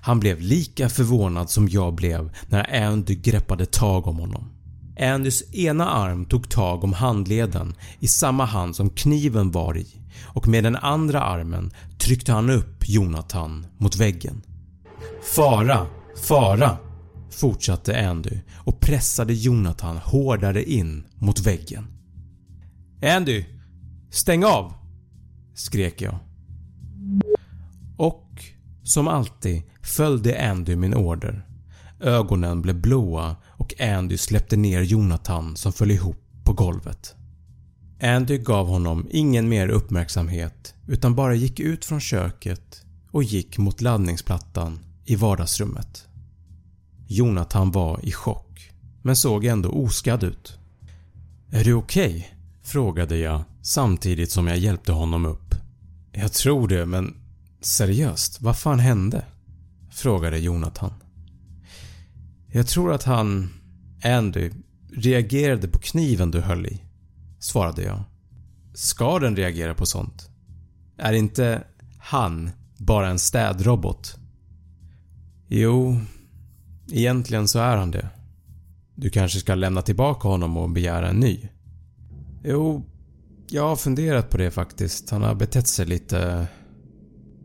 Han 0.02 0.20
blev 0.20 0.40
lika 0.40 0.90
förvånad 0.90 1.50
som 1.50 1.70
jag 1.70 1.96
blev 1.96 2.32
när 2.50 2.84
Andy 2.84 3.16
greppade 3.16 3.66
tag 3.66 4.08
om 4.08 4.18
honom. 4.18 4.52
Andys 5.00 5.54
ena 5.56 5.90
arm 5.90 6.26
tog 6.26 6.50
tag 6.50 6.84
om 6.84 6.94
handleden 6.94 7.76
i 8.00 8.08
samma 8.08 8.46
hand 8.46 8.76
som 8.76 8.90
kniven 8.90 9.52
var 9.52 9.78
i 9.78 9.88
och 10.24 10.48
med 10.48 10.64
den 10.64 10.76
andra 10.76 11.22
armen 11.22 11.72
tryckte 11.98 12.32
han 12.32 12.50
upp 12.50 12.90
Jonathan 12.90 13.66
mot 13.78 13.96
väggen. 13.96 14.42
“Fara! 15.36 15.88
Fara!” 16.24 16.78
fortsatte 17.32 18.10
Andy 18.10 18.40
och 18.56 18.80
pressade 18.80 19.34
Jonathan 19.34 19.98
hårdare 19.98 20.64
in 20.64 21.04
mot 21.16 21.40
väggen. 21.40 21.88
“Andy! 23.04 23.46
Stäng 24.12 24.44
av!” 24.44 24.81
Skrek 25.62 26.02
jag. 26.02 26.20
Och 27.98 28.44
som 28.84 29.08
alltid 29.08 29.64
följde 29.82 30.50
Andy 30.50 30.76
min 30.76 30.94
order. 30.94 31.48
Ögonen 32.00 32.62
blev 32.62 32.82
blåa 32.82 33.36
och 33.46 33.82
Andy 33.82 34.18
släppte 34.18 34.56
ner 34.56 34.82
Jonathan 34.82 35.56
som 35.56 35.74
föll 35.74 35.92
ihop 35.92 36.18
på 36.44 36.54
golvet. 36.54 37.16
Andy 38.02 38.38
gav 38.38 38.68
honom 38.68 39.08
ingen 39.12 39.50
mer 39.50 39.68
uppmärksamhet 39.68 40.76
utan 40.88 41.16
bara 41.16 41.36
gick 41.36 41.60
ut 41.60 41.86
från 41.86 42.00
köket 42.00 42.86
och 43.12 43.24
gick 43.24 43.58
mot 43.58 43.82
laddningsplattan 43.82 44.80
i 45.06 45.16
vardagsrummet. 45.16 46.08
Jonathan 47.08 47.72
var 47.72 48.00
i 48.04 48.12
chock 48.12 48.72
men 49.02 49.16
såg 49.16 49.46
ändå 49.46 49.70
oskadd 49.70 50.24
ut. 50.24 50.58
“Är 51.52 51.64
du 51.64 51.74
okej?” 51.74 52.08
okay? 52.08 52.24
frågade 52.64 53.18
jag 53.18 53.44
samtidigt 53.62 54.32
som 54.32 54.48
jag 54.48 54.58
hjälpte 54.58 54.92
honom 54.92 55.26
upp. 55.26 55.41
“Jag 56.14 56.32
tror 56.32 56.68
det 56.68 56.86
men 56.86 57.16
seriöst, 57.62 58.42
vad 58.42 58.58
fan 58.58 58.80
hände?” 58.80 59.26
frågade 59.92 60.40
Jonathan. 60.40 60.94
“Jag 62.48 62.68
tror 62.68 62.94
att 62.94 63.04
han, 63.04 63.50
Andy, 64.04 64.52
reagerade 64.94 65.68
på 65.68 65.80
kniven 65.80 66.32
du 66.32 66.42
höll 66.42 66.66
i” 66.66 66.82
svarade 67.40 67.84
jag. 67.84 68.04
“Ska 68.74 69.20
den 69.20 69.36
reagera 69.36 69.74
på 69.74 69.86
sånt? 69.86 70.30
Är 70.98 71.14
inte 71.14 71.64
han 72.00 72.50
bara 72.78 73.10
en 73.10 73.20
städrobot?” 73.20 74.18
“Jo, 75.48 76.00
egentligen 76.92 77.48
så 77.48 77.60
är 77.60 77.78
han 77.78 77.92
det. 77.92 78.10
Du 78.96 79.10
kanske 79.10 79.40
ska 79.40 79.56
lämna 79.56 79.82
tillbaka 79.82 80.28
honom 80.28 80.58
och 80.58 80.70
begära 80.70 81.10
en 81.10 81.20
ny?” 81.20 81.48
“Jo, 82.44 82.86
jag 83.54 83.68
har 83.68 83.76
funderat 83.76 84.30
på 84.30 84.38
det 84.38 84.52
faktiskt. 84.52 85.10
Han 85.10 85.22
har 85.22 85.36
betett 85.36 85.68
sig 85.68 85.86
lite... 85.86 86.48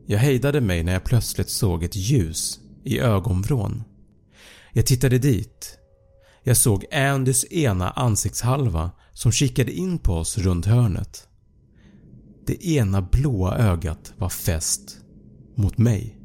Jag 0.06 0.18
hejdade 0.18 0.60
mig 0.60 0.82
när 0.82 0.92
jag 0.92 1.04
plötsligt 1.04 1.50
såg 1.50 1.84
ett 1.84 1.96
ljus 1.96 2.60
i 2.84 3.00
ögonvrån. 3.00 3.84
Jag 4.72 4.86
tittade 4.86 5.18
dit. 5.18 5.78
Jag 6.42 6.56
såg 6.56 6.94
Andys 6.94 7.52
ena 7.52 7.90
ansiktshalva 7.90 8.90
som 9.12 9.32
kikade 9.32 9.72
in 9.72 9.98
på 9.98 10.12
oss 10.12 10.38
runt 10.38 10.66
hörnet. 10.66 11.28
Det 12.46 12.66
ena 12.66 13.02
blåa 13.02 13.56
ögat 13.56 14.12
var 14.16 14.28
fäst 14.28 14.98
mot 15.54 15.78
mig. 15.78 16.18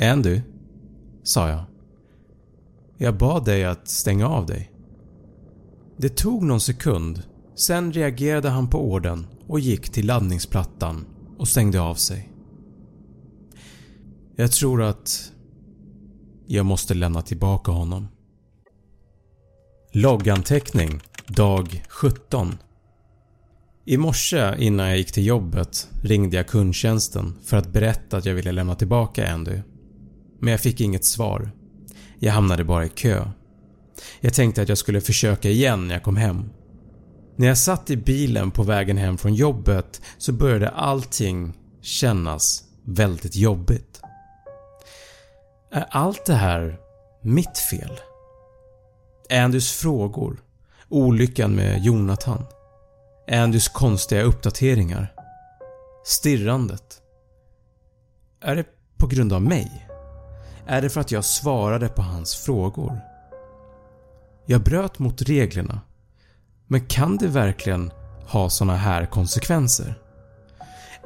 “Andy?” 0.00 0.40
sa 1.22 1.48
jag. 1.48 1.64
“Jag 2.96 3.18
bad 3.18 3.44
dig 3.44 3.64
att 3.64 3.88
stänga 3.88 4.28
av 4.28 4.46
dig.” 4.46 4.72
Det 5.96 6.08
tog 6.08 6.42
någon 6.42 6.60
sekund, 6.60 7.22
sen 7.54 7.92
reagerade 7.92 8.48
han 8.48 8.70
på 8.70 8.92
orden 8.92 9.26
och 9.46 9.60
gick 9.60 9.90
till 9.90 10.06
laddningsplattan 10.06 11.06
och 11.38 11.48
stängde 11.48 11.80
av 11.80 11.94
sig. 11.94 12.32
Jag 14.36 14.52
tror 14.52 14.82
att 14.82 15.32
jag 16.46 16.66
måste 16.66 16.94
lämna 16.94 17.22
tillbaka 17.22 17.72
honom. 17.72 18.08
Logganteckning 19.92 21.00
dag 21.26 21.84
17 21.88 22.58
I 23.84 23.96
morse 23.96 24.54
innan 24.58 24.88
jag 24.88 24.98
gick 24.98 25.12
till 25.12 25.26
jobbet 25.26 25.88
ringde 26.02 26.36
jag 26.36 26.46
kundtjänsten 26.46 27.38
för 27.44 27.56
att 27.56 27.72
berätta 27.72 28.16
att 28.16 28.26
jag 28.26 28.34
ville 28.34 28.52
lämna 28.52 28.74
tillbaka 28.74 29.32
Andy. 29.32 29.58
Men 30.38 30.50
jag 30.50 30.60
fick 30.60 30.80
inget 30.80 31.04
svar. 31.04 31.50
Jag 32.18 32.32
hamnade 32.32 32.64
bara 32.64 32.84
i 32.84 32.88
kö. 32.88 33.30
Jag 34.20 34.34
tänkte 34.34 34.62
att 34.62 34.68
jag 34.68 34.78
skulle 34.78 35.00
försöka 35.00 35.50
igen 35.50 35.88
när 35.88 35.94
jag 35.94 36.02
kom 36.02 36.16
hem. 36.16 36.50
När 37.40 37.46
jag 37.46 37.58
satt 37.58 37.90
i 37.90 37.96
bilen 37.96 38.50
på 38.50 38.62
vägen 38.62 38.96
hem 38.96 39.18
från 39.18 39.34
jobbet 39.34 40.02
så 40.18 40.32
började 40.32 40.68
allting 40.68 41.58
kännas 41.80 42.64
väldigt 42.84 43.36
jobbigt. 43.36 44.00
Är 45.72 45.86
allt 45.90 46.26
det 46.26 46.34
här 46.34 46.78
mitt 47.22 47.58
fel? 47.58 48.00
Andys 49.30 49.72
frågor, 49.72 50.42
olyckan 50.88 51.54
med 51.54 51.84
Jonathan, 51.84 52.44
Andys 53.30 53.68
konstiga 53.68 54.22
uppdateringar, 54.22 55.14
stirrandet. 56.04 57.02
Är 58.40 58.56
det 58.56 58.64
på 58.96 59.06
grund 59.06 59.32
av 59.32 59.42
mig? 59.42 59.88
Är 60.66 60.82
det 60.82 60.90
för 60.90 61.00
att 61.00 61.10
jag 61.10 61.24
svarade 61.24 61.88
på 61.88 62.02
hans 62.02 62.34
frågor? 62.34 63.00
Jag 64.46 64.62
bröt 64.62 64.98
mot 64.98 65.22
reglerna 65.22 65.80
men 66.70 66.86
kan 66.86 67.16
det 67.16 67.28
verkligen 67.28 67.92
ha 68.26 68.50
såna 68.50 68.76
här 68.76 69.06
konsekvenser? 69.06 69.98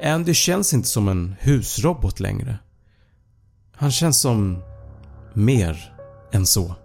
Andy 0.03 0.33
känns 0.33 0.73
inte 0.73 0.87
som 0.87 1.07
en 1.07 1.35
husrobot 1.39 2.19
längre. 2.19 2.59
Han 3.75 3.91
känns 3.91 4.21
som 4.21 4.63
mer 5.33 5.93
än 6.31 6.45
så. 6.45 6.75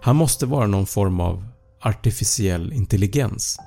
Han 0.00 0.16
måste 0.16 0.46
vara 0.46 0.66
någon 0.66 0.86
form 0.86 1.20
av 1.20 1.46
artificiell 1.80 2.72
intelligens. 2.72 3.58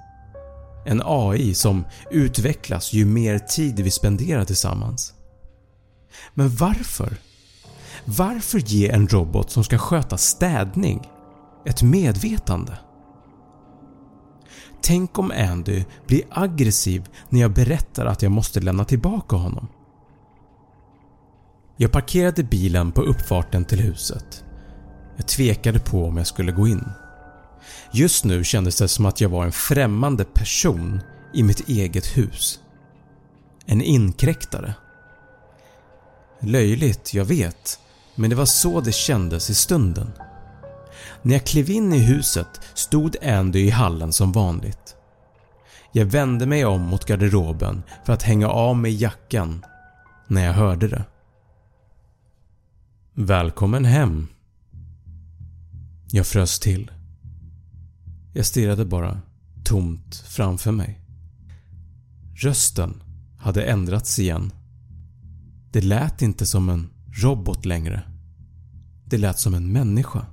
En 0.86 1.02
AI 1.06 1.54
som 1.54 1.86
utvecklas 2.12 2.94
ju 2.94 3.06
mer 3.06 3.40
tid 3.40 3.80
vi 3.80 3.92
spenderar 3.92 4.46
tillsammans. 4.46 5.14
Men 6.34 6.56
varför? 6.56 7.18
Varför 8.06 8.60
ge 8.60 8.90
en 8.90 9.08
robot 9.08 9.52
som 9.52 9.64
ska 9.64 9.78
sköta 9.78 10.18
städning 10.18 11.10
ett 11.66 11.82
medvetande? 11.82 12.78
Tänk 14.82 15.20
om 15.20 15.32
Andy 15.32 15.84
blir 16.08 16.24
aggressiv 16.30 17.10
när 17.30 17.42
jag 17.42 17.54
berättar 17.54 18.06
att 18.06 18.22
jag 18.22 18.32
måste 18.32 18.60
lämna 18.60 18.86
tillbaka 18.86 19.36
honom. 19.36 19.68
Jag 21.78 21.92
parkerade 21.92 22.44
bilen 22.44 22.92
på 22.92 23.02
uppfarten 23.02 23.66
till 23.66 23.80
huset. 23.80 24.44
Jag 25.18 25.28
tvekade 25.28 25.80
på 25.80 26.06
om 26.06 26.18
jag 26.18 26.28
skulle 26.28 26.52
gå 26.52 26.68
in. 26.68 26.90
Just 27.92 28.26
nu 28.26 28.44
kändes 28.44 28.78
det 28.78 28.88
som 28.88 29.06
att 29.06 29.22
jag 29.22 29.30
var 29.30 29.46
en 29.46 29.52
främmande 29.52 30.26
person 30.26 31.02
i 31.34 31.44
mitt 31.44 31.70
eget 31.70 32.18
hus. 32.18 32.60
En 33.66 33.82
inkräktare. 33.82 34.74
Löjligt, 36.40 37.14
jag 37.14 37.26
vet, 37.26 37.80
men 38.16 38.30
det 38.30 38.36
var 38.36 38.46
så 38.46 38.82
det 38.82 38.92
kändes 38.92 39.50
i 39.50 39.56
stunden. 39.56 40.12
När 41.24 41.34
jag 41.34 41.46
klev 41.46 41.70
in 41.70 41.94
i 41.94 42.00
huset 42.00 42.62
stod 42.74 43.24
Andy 43.24 43.60
i 43.60 43.70
hallen 43.70 44.14
som 44.14 44.32
vanligt. 44.32 44.96
Jag 45.92 46.06
vände 46.06 46.46
mig 46.46 46.66
om 46.66 46.82
mot 46.82 47.06
garderoben 47.06 47.84
för 48.06 48.14
att 48.14 48.24
hänga 48.24 48.48
av 48.48 48.78
mig 48.78 49.02
jackan 49.02 49.66
när 50.28 50.46
jag 50.46 50.54
hörde 50.54 50.88
det. 50.88 51.06
“Välkommen 53.14 53.86
hem” 53.86 54.28
Jag 56.14 56.28
frös 56.28 56.60
till. 56.60 56.92
Jag 58.34 58.46
stirrade 58.46 58.86
bara 58.86 59.22
tomt 59.64 60.16
framför 60.16 60.72
mig. 60.72 61.00
Rösten 62.36 63.04
hade 63.38 63.64
ändrats 63.64 64.20
igen. 64.20 64.52
Det 65.72 65.82
lät 65.82 66.22
inte 66.22 66.46
som 66.46 66.70
en 66.70 66.90
robot 67.22 67.66
längre. 67.66 68.02
Det 69.06 69.18
lät 69.18 69.40
som 69.40 69.54
en 69.54 69.72
människa. 69.72 70.26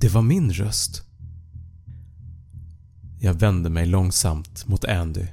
Det 0.00 0.08
var 0.08 0.22
min 0.22 0.52
röst. 0.52 1.02
Jag 3.20 3.34
vände 3.34 3.70
mig 3.70 3.86
långsamt 3.86 4.66
mot 4.66 4.84
Andy. 4.84 5.26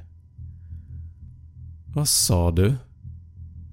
“Vad 1.88 2.08
sa 2.08 2.52
du?” 2.52 2.76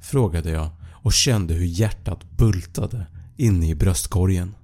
frågade 0.00 0.50
jag 0.50 0.70
och 0.92 1.12
kände 1.12 1.54
hur 1.54 1.66
hjärtat 1.66 2.30
bultade 2.36 3.06
inne 3.36 3.68
i 3.68 3.74
bröstkorgen. 3.74 4.54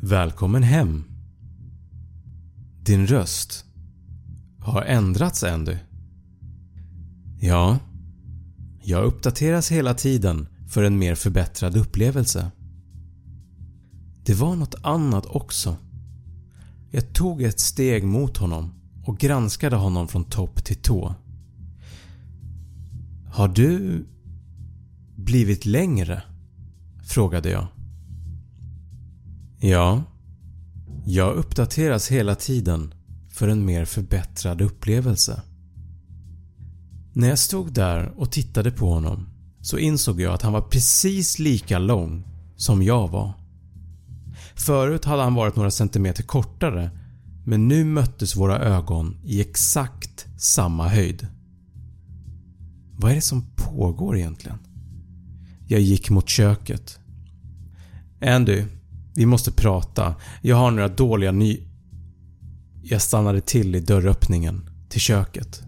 “Välkommen 0.00 0.62
hem.” 0.62 1.04
Din 2.82 3.06
röst 3.06 3.64
har 4.58 4.82
ändrats 4.82 5.44
Andy. 5.44 5.76
Ja, 7.40 7.78
jag 8.82 9.04
uppdateras 9.04 9.70
hela 9.70 9.94
tiden 9.94 10.48
för 10.68 10.82
en 10.82 10.98
mer 10.98 11.14
förbättrad 11.14 11.76
upplevelse. 11.76 12.50
Det 14.30 14.34
var 14.34 14.56
något 14.56 14.74
annat 14.82 15.26
också. 15.26 15.76
Jag 16.90 17.12
tog 17.12 17.42
ett 17.42 17.60
steg 17.60 18.04
mot 18.04 18.36
honom 18.36 18.74
och 19.04 19.18
granskade 19.18 19.76
honom 19.76 20.08
från 20.08 20.24
topp 20.24 20.64
till 20.64 20.76
tå. 20.76 21.14
“Har 23.32 23.48
du 23.48 24.04
blivit 25.16 25.66
längre?” 25.66 26.22
frågade 27.02 27.50
jag. 27.50 27.66
“Ja, 29.60 30.02
jag 31.04 31.34
uppdateras 31.34 32.08
hela 32.08 32.34
tiden 32.34 32.94
för 33.28 33.48
en 33.48 33.64
mer 33.64 33.84
förbättrad 33.84 34.60
upplevelse.” 34.60 35.42
När 37.12 37.28
jag 37.28 37.38
stod 37.38 37.72
där 37.72 38.12
och 38.16 38.32
tittade 38.32 38.70
på 38.70 38.92
honom 38.92 39.28
så 39.60 39.78
insåg 39.78 40.20
jag 40.20 40.34
att 40.34 40.42
han 40.42 40.52
var 40.52 40.62
precis 40.62 41.38
lika 41.38 41.78
lång 41.78 42.24
som 42.56 42.82
jag 42.82 43.08
var. 43.08 43.39
Förut 44.66 45.04
hade 45.04 45.22
han 45.22 45.34
varit 45.34 45.56
några 45.56 45.70
centimeter 45.70 46.22
kortare 46.22 46.90
men 47.44 47.68
nu 47.68 47.84
möttes 47.84 48.36
våra 48.36 48.58
ögon 48.58 49.16
i 49.24 49.40
exakt 49.40 50.26
samma 50.38 50.88
höjd. 50.88 51.26
Vad 52.96 53.10
är 53.10 53.14
det 53.14 53.20
som 53.20 53.46
pågår 53.56 54.16
egentligen? 54.18 54.58
Jag 55.66 55.80
gick 55.80 56.10
mot 56.10 56.28
köket. 56.28 56.98
“Andy, 58.22 58.64
vi 59.14 59.26
måste 59.26 59.52
prata. 59.52 60.14
Jag 60.42 60.56
har 60.56 60.70
några 60.70 60.88
dåliga 60.88 61.32
ny...” 61.32 61.60
Jag 62.82 63.02
stannade 63.02 63.40
till 63.40 63.74
i 63.74 63.80
dörröppningen 63.80 64.70
till 64.88 65.00
köket. 65.00 65.62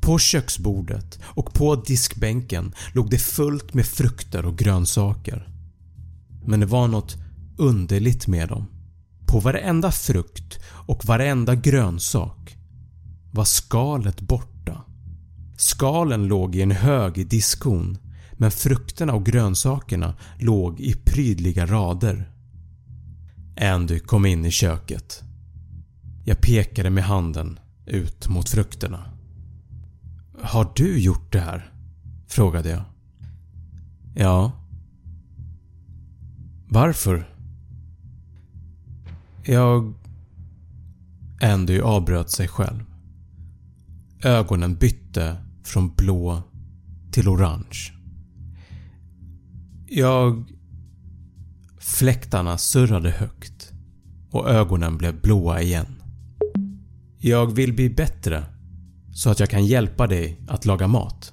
På 0.00 0.18
köksbordet 0.18 1.18
och 1.22 1.52
på 1.54 1.76
diskbänken 1.76 2.72
låg 2.92 3.10
det 3.10 3.18
fullt 3.18 3.74
med 3.74 3.86
frukter 3.86 4.44
och 4.44 4.58
grönsaker. 4.58 5.48
Men 6.44 6.60
det 6.60 6.66
var 6.66 6.88
något 6.88 7.16
underligt 7.58 8.26
med 8.26 8.48
dem. 8.48 8.66
På 9.26 9.40
varenda 9.40 9.90
frukt 9.92 10.58
och 10.86 11.04
varenda 11.04 11.54
grönsak 11.54 12.56
var 13.32 13.44
skalet 13.44 14.20
borta. 14.20 14.84
Skalen 15.56 16.26
låg 16.26 16.56
i 16.56 16.62
en 16.62 16.70
hög 16.70 17.18
i 17.18 17.24
diskon 17.24 17.98
men 18.32 18.50
frukterna 18.50 19.12
och 19.12 19.26
grönsakerna 19.26 20.14
låg 20.38 20.80
i 20.80 20.94
prydliga 20.94 21.66
rader. 21.66 22.30
Andy 23.60 23.98
kom 23.98 24.26
in 24.26 24.44
i 24.44 24.50
köket. 24.50 25.22
Jag 26.24 26.40
pekade 26.40 26.90
med 26.90 27.04
handen 27.04 27.58
ut 27.86 28.28
mot 28.28 28.48
frukterna. 28.48 29.10
“Har 30.42 30.72
du 30.76 30.98
gjort 30.98 31.32
det 31.32 31.40
här?” 31.40 31.72
frågade 32.26 32.68
jag. 32.68 32.82
“Ja.” 34.14 34.52
“Varför?” 36.68 37.37
“Jag...” 39.44 39.94
Andy 41.40 41.80
avbröt 41.80 42.30
sig 42.30 42.48
själv. 42.48 42.84
Ögonen 44.22 44.74
bytte 44.74 45.36
från 45.64 45.94
blå 45.94 46.42
till 47.12 47.28
orange. 47.28 47.92
“Jag...” 49.86 50.52
Fläktarna 51.78 52.58
surrade 52.58 53.10
högt 53.10 53.72
och 54.30 54.50
ögonen 54.50 54.98
blev 54.98 55.20
blåa 55.20 55.62
igen. 55.62 56.02
“Jag 57.18 57.54
vill 57.54 57.72
bli 57.72 57.90
bättre 57.90 58.44
så 59.12 59.30
att 59.30 59.40
jag 59.40 59.50
kan 59.50 59.66
hjälpa 59.66 60.06
dig 60.06 60.40
att 60.48 60.64
laga 60.64 60.86
mat.” 60.86 61.32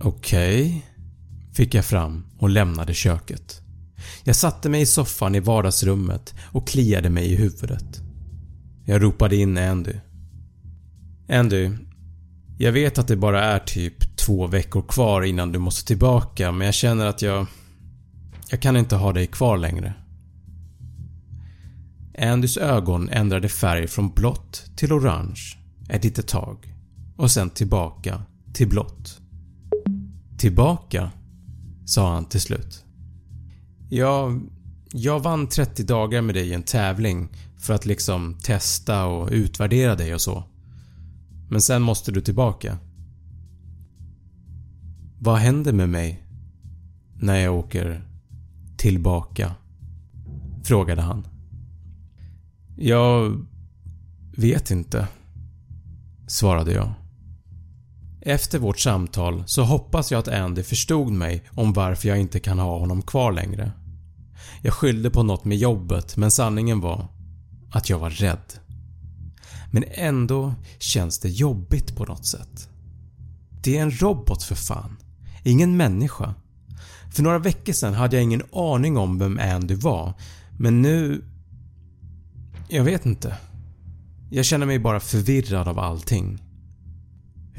“Okej” 0.00 0.66
okay, 0.66 0.80
fick 1.52 1.74
jag 1.74 1.84
fram 1.84 2.24
och 2.38 2.48
lämnade 2.48 2.94
köket. 2.94 3.62
Jag 4.24 4.36
satte 4.36 4.68
mig 4.68 4.80
i 4.80 4.86
soffan 4.86 5.34
i 5.34 5.40
vardagsrummet 5.40 6.34
och 6.52 6.68
kliade 6.68 7.10
mig 7.10 7.32
i 7.32 7.36
huvudet. 7.36 8.00
Jag 8.84 9.02
ropade 9.02 9.36
in 9.36 9.58
Andy. 9.58 9.94
“Andy, 11.28 11.70
jag 12.58 12.72
vet 12.72 12.98
att 12.98 13.08
det 13.08 13.16
bara 13.16 13.44
är 13.44 13.58
typ 13.58 14.16
två 14.16 14.46
veckor 14.46 14.82
kvar 14.82 15.22
innan 15.22 15.52
du 15.52 15.58
måste 15.58 15.86
tillbaka 15.86 16.52
men 16.52 16.66
jag 16.66 16.74
känner 16.74 17.06
att 17.06 17.22
jag... 17.22 17.46
Jag 18.50 18.62
kan 18.62 18.76
inte 18.76 18.96
ha 18.96 19.12
dig 19.12 19.26
kvar 19.26 19.58
längre. 19.58 19.94
Andys 22.18 22.56
ögon 22.56 23.08
ändrade 23.08 23.48
färg 23.48 23.88
från 23.88 24.10
blått 24.10 24.64
till 24.76 24.92
orange 24.92 25.58
ett 25.88 26.04
litet 26.04 26.28
tag 26.28 26.74
och 27.16 27.30
sen 27.30 27.50
tillbaka 27.50 28.22
till 28.52 28.68
blått. 28.68 29.20
“Tillbaka?” 30.38 31.10
sa 31.86 32.14
han 32.14 32.24
till 32.24 32.40
slut. 32.40 32.84
Jag, 33.88 34.40
jag 34.92 35.20
vann 35.20 35.46
30 35.46 35.82
dagar 35.82 36.22
med 36.22 36.34
dig 36.34 36.48
i 36.48 36.54
en 36.54 36.62
tävling 36.62 37.28
för 37.58 37.74
att 37.74 37.86
liksom 37.86 38.38
testa 38.42 39.04
och 39.04 39.28
utvärdera 39.32 39.94
dig 39.94 40.14
och 40.14 40.20
så. 40.20 40.44
Men 41.50 41.60
sen 41.60 41.82
måste 41.82 42.12
du 42.12 42.20
tillbaka. 42.20 42.78
Vad 45.18 45.38
händer 45.38 45.72
med 45.72 45.88
mig 45.88 46.22
när 47.14 47.36
jag 47.36 47.54
åker 47.54 48.02
tillbaka? 48.76 49.54
Frågade 50.64 51.02
han. 51.02 51.26
Jag 52.76 53.44
vet 54.36 54.70
inte, 54.70 55.08
svarade 56.26 56.72
jag. 56.72 56.92
Efter 58.28 58.58
vårt 58.58 58.78
samtal 58.78 59.42
så 59.46 59.62
hoppas 59.62 60.12
jag 60.12 60.18
att 60.18 60.28
Andy 60.28 60.62
förstod 60.62 61.12
mig 61.12 61.44
om 61.50 61.72
varför 61.72 62.08
jag 62.08 62.18
inte 62.18 62.40
kan 62.40 62.58
ha 62.58 62.78
honom 62.78 63.02
kvar 63.02 63.32
längre. 63.32 63.72
Jag 64.62 64.74
skyllde 64.74 65.10
på 65.10 65.22
något 65.22 65.44
med 65.44 65.56
jobbet 65.56 66.16
men 66.16 66.30
sanningen 66.30 66.80
var 66.80 67.08
att 67.72 67.90
jag 67.90 67.98
var 67.98 68.10
rädd. 68.10 68.54
Men 69.70 69.84
ändå 69.90 70.54
känns 70.78 71.18
det 71.18 71.28
jobbigt 71.28 71.96
på 71.96 72.04
något 72.04 72.26
sätt. 72.26 72.68
Det 73.62 73.78
är 73.78 73.82
en 73.82 74.00
robot 74.00 74.42
för 74.42 74.54
fan. 74.54 74.96
Ingen 75.44 75.76
människa. 75.76 76.34
För 77.12 77.22
några 77.22 77.38
veckor 77.38 77.72
sedan 77.72 77.94
hade 77.94 78.16
jag 78.16 78.22
ingen 78.22 78.42
aning 78.52 78.96
om 78.96 79.18
vem 79.18 79.38
Andy 79.38 79.74
var 79.74 80.14
men 80.58 80.82
nu... 80.82 81.24
Jag 82.68 82.84
vet 82.84 83.06
inte. 83.06 83.36
Jag 84.30 84.44
känner 84.44 84.66
mig 84.66 84.78
bara 84.78 85.00
förvirrad 85.00 85.68
av 85.68 85.78
allting. 85.78 86.47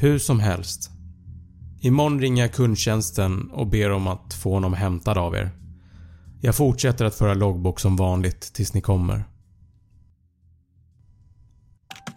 Hur 0.02 0.20
som 0.20 0.40
helst. 0.40 0.90
Imorgon 1.82 2.20
ringer 2.20 2.44
jag 2.44 2.54
kundtjänsten 2.54 3.52
och 3.52 3.68
ber 3.68 3.92
om 3.92 4.08
att 4.08 4.34
få 4.34 4.54
honom 4.54 4.74
hämtad 4.74 5.18
av 5.18 5.36
er. 5.36 5.52
Jag 6.42 6.56
fortsätter 6.56 7.06
att 7.06 7.16
föra 7.16 7.34
loggbok 7.34 7.80
som 7.80 7.96
vanligt 7.96 8.54
tills 8.54 8.74
ni 8.74 8.82
kommer. 8.82 9.24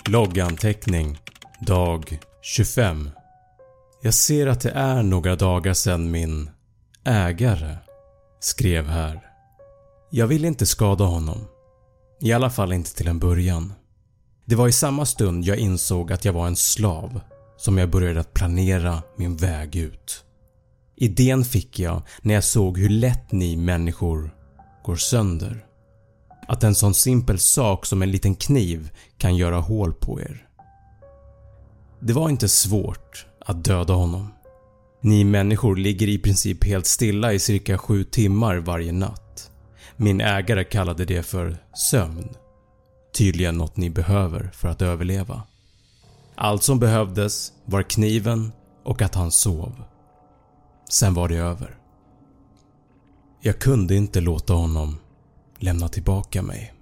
Logganteckning 0.09 1.19
Dag 1.61 2.19
25 2.43 3.11
Jag 4.03 4.15
ser 4.15 4.47
att 4.47 4.61
det 4.61 4.71
är 4.71 5.03
några 5.03 5.37
dagar 5.37 5.75
sedan 5.75 6.11
min 6.11 6.51
ägare 7.05 7.77
skrev 8.41 8.87
här. 8.87 9.21
Jag 10.11 10.27
vill 10.27 10.45
inte 10.45 10.67
skada 10.67 11.05
honom. 11.05 11.39
I 12.21 12.33
alla 12.33 12.51
fall 12.51 12.73
inte 12.73 12.95
till 12.95 13.09
en 13.09 13.19
början. 13.19 13.73
Det 14.45 14.55
var 14.55 14.69
i 14.69 14.73
samma 14.73 15.07
stund 15.07 15.45
jag 15.45 15.57
insåg 15.57 16.13
att 16.13 16.25
jag 16.25 16.33
var 16.33 16.47
en 16.47 16.57
slav 16.57 17.21
som 17.63 17.79
jag 17.79 17.91
började 17.91 18.21
att 18.21 18.35
planera 18.35 19.03
min 19.17 19.37
väg 19.37 19.77
ut. 19.77 20.25
Idén 20.97 21.45
fick 21.45 21.79
jag 21.79 22.03
när 22.23 22.35
jag 22.35 22.45
såg 22.45 22.79
hur 22.79 22.89
lätt 22.89 23.33
ni 23.33 23.57
människor 23.57 24.35
går 24.85 24.97
sönder. 24.97 25.67
Att 26.49 26.65
en 26.65 26.75
sån 26.75 26.95
simpel 26.95 27.39
sak 27.39 27.87
som 27.87 28.03
en 28.03 28.11
liten 28.11 28.35
kniv 28.35 28.91
kan 29.19 29.37
göra 29.37 29.57
hål 29.57 29.93
på 29.93 30.21
er. 30.21 30.47
Det 32.01 32.13
var 32.13 32.29
inte 32.29 32.49
svårt 32.49 33.27
att 33.47 33.65
döda 33.65 33.93
honom. 33.93 34.33
Ni 35.01 35.25
människor 35.25 35.77
ligger 35.77 36.09
i 36.09 36.19
princip 36.19 36.65
helt 36.65 36.87
stilla 36.87 37.33
i 37.33 37.39
cirka 37.39 37.79
7 37.79 38.05
timmar 38.05 38.57
varje 38.57 38.93
natt. 38.93 39.51
Min 39.97 40.21
ägare 40.21 40.65
kallade 40.65 41.05
det 41.05 41.23
för 41.23 41.57
sömn. 41.91 42.29
Tydligen 43.15 43.59
något 43.59 43.77
ni 43.77 43.91
behöver 43.91 44.51
för 44.53 44.69
att 44.69 44.83
överleva. 44.83 45.43
Allt 46.43 46.63
som 46.63 46.79
behövdes 46.79 47.53
var 47.65 47.83
kniven 47.83 48.53
och 48.85 49.03
att 49.03 49.15
han 49.15 49.31
sov. 49.31 49.85
Sen 50.91 51.15
var 51.15 51.29
det 51.29 51.37
över. 51.37 51.77
Jag 53.41 53.59
kunde 53.59 53.95
inte 53.95 54.21
låta 54.21 54.53
honom 54.53 54.99
lämna 55.59 55.89
tillbaka 55.89 56.43
mig. 56.43 56.75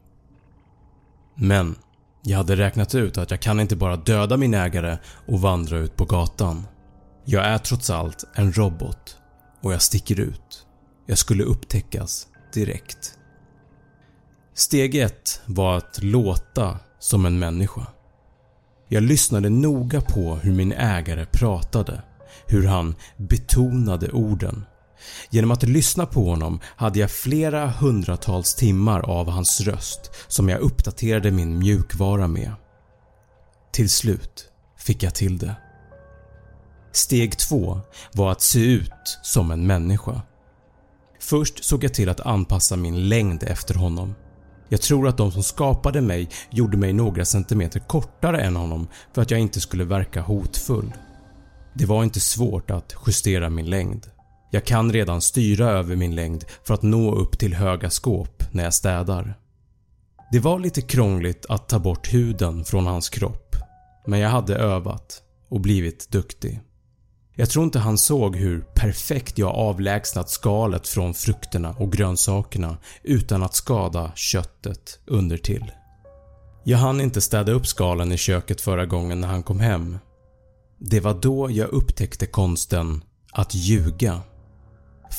Men 1.35 1.77
jag 2.23 2.37
hade 2.37 2.57
räknat 2.57 2.95
ut 2.95 3.19
att 3.19 3.31
jag 3.31 3.41
kan 3.41 3.61
inte 3.61 3.77
bara 3.77 3.97
döda 3.97 4.37
min 4.37 4.55
ägare 4.55 4.99
och 5.27 5.41
vandra 5.41 5.79
ut 5.79 5.97
på 5.97 6.05
gatan. 6.05 6.67
Jag 7.25 7.47
är 7.47 7.59
trots 7.59 7.91
allt 7.91 8.25
en 8.35 8.53
robot 8.53 9.17
och 9.61 9.73
jag 9.73 9.83
sticker 9.83 10.21
ut. 10.21 10.67
Jag 11.07 11.19
skulle 11.19 11.45
upptäckas 11.45 12.29
direkt. 12.55 13.19
Steg 14.55 14.95
1 14.95 15.43
var 15.47 15.77
att 15.77 16.03
låta 16.03 16.79
som 16.99 17.27
en 17.27 17.39
människa. 17.39 17.87
Jag 18.93 19.03
lyssnade 19.03 19.49
noga 19.49 20.01
på 20.01 20.37
hur 20.37 20.53
min 20.53 20.73
ägare 20.73 21.27
pratade 21.27 22.03
hur 22.47 22.67
han 22.67 22.95
betonade 23.17 24.11
orden. 24.11 24.65
Genom 25.31 25.51
att 25.51 25.63
lyssna 25.63 26.07
på 26.07 26.31
honom 26.31 26.61
hade 26.65 26.99
jag 26.99 27.11
flera 27.11 27.67
hundratals 27.67 28.55
timmar 28.55 29.01
av 29.01 29.29
hans 29.29 29.61
röst 29.61 30.11
som 30.29 30.49
jag 30.49 30.61
uppdaterade 30.61 31.31
min 31.31 31.59
mjukvara 31.59 32.29
med. 32.29 32.53
Till 33.73 33.91
slut 33.91 34.49
fick 34.79 35.03
jag 35.03 35.15
till 35.15 35.39
det. 35.39 35.57
Steg 36.93 37.39
2 37.39 37.81
var 38.13 38.33
att 38.33 38.43
se 38.43 38.61
ut 38.61 39.19
som 39.23 39.51
en 39.51 39.67
människa. 39.67 40.23
Först 41.21 41.65
såg 41.65 41.85
jag 41.85 41.95
till 41.95 42.09
att 42.09 42.21
anpassa 42.21 42.77
min 42.77 43.09
längd 43.09 43.43
efter 43.43 43.75
honom. 43.75 44.15
Jag 44.73 44.81
tror 44.81 45.09
att 45.09 45.17
de 45.17 45.33
som 45.33 45.43
skapade 45.43 46.01
mig 46.01 46.29
gjorde 46.51 46.77
mig 46.77 46.93
några 46.93 47.25
centimeter 47.25 47.81
kortare 47.81 48.41
än 48.41 48.57
honom 48.57 48.89
för 49.15 49.23
att 49.23 49.31
jag 49.31 49.41
inte 49.41 49.61
skulle 49.61 49.85
verka 49.85 50.21
hotfull. 50.21 50.93
Det 51.75 51.87
var 51.87 52.05
inte 52.05 52.21
svårt 52.21 52.71
att 52.71 52.95
justera 53.07 53.51
min 53.51 53.71
längd. 53.71 54.07
Jag 54.51 54.65
kan 54.65 54.93
redan 54.93 55.21
styra 55.21 55.71
över 55.71 55.97
min 55.97 56.15
längd 56.15 56.45
för 56.65 56.75
att 56.75 56.83
nå 56.83 57.15
upp 57.15 57.39
till 57.39 57.55
höga 57.55 57.91
skåp 57.91 58.45
när 58.53 58.65
jag 58.65 58.75
städar. 58.75 59.35
Det 60.33 60.39
var 60.39 60.59
lite 60.59 60.83
krångligt 60.83 61.47
att 61.49 61.69
ta 61.69 61.79
bort 61.79 62.15
huden 62.15 62.65
från 62.65 62.87
hans 62.87 63.09
kropp 63.09 63.57
men 64.07 64.21
jag 64.21 64.31
hade 64.31 64.57
övat 64.57 65.23
och 65.49 65.61
blivit 65.61 66.11
duktig. 66.11 66.61
Jag 67.41 67.51
tror 67.51 67.65
inte 67.65 67.79
han 67.79 67.99
såg 67.99 68.37
hur 68.37 68.61
perfekt 68.61 69.39
jag 69.39 69.55
avlägsnat 69.55 70.31
skalet 70.31 70.89
från 70.89 71.15
frukterna 71.15 71.75
och 71.79 71.93
grönsakerna 71.93 72.77
utan 73.03 73.43
att 73.43 73.55
skada 73.55 74.13
köttet 74.15 74.99
undertill. 75.07 75.73
Jag 76.65 76.79
hann 76.79 77.01
inte 77.01 77.21
städa 77.21 77.53
upp 77.53 77.67
skalen 77.67 78.13
i 78.13 78.17
köket 78.17 78.61
förra 78.61 78.87
gången 78.87 79.21
när 79.21 79.29
han 79.29 79.43
kom 79.43 79.61
hem. 79.61 79.99
Det 80.79 81.01
var 81.01 81.15
då 81.15 81.51
jag 81.51 81.69
upptäckte 81.69 82.27
konsten 82.27 83.05
att 83.33 83.55
ljuga. 83.55 84.21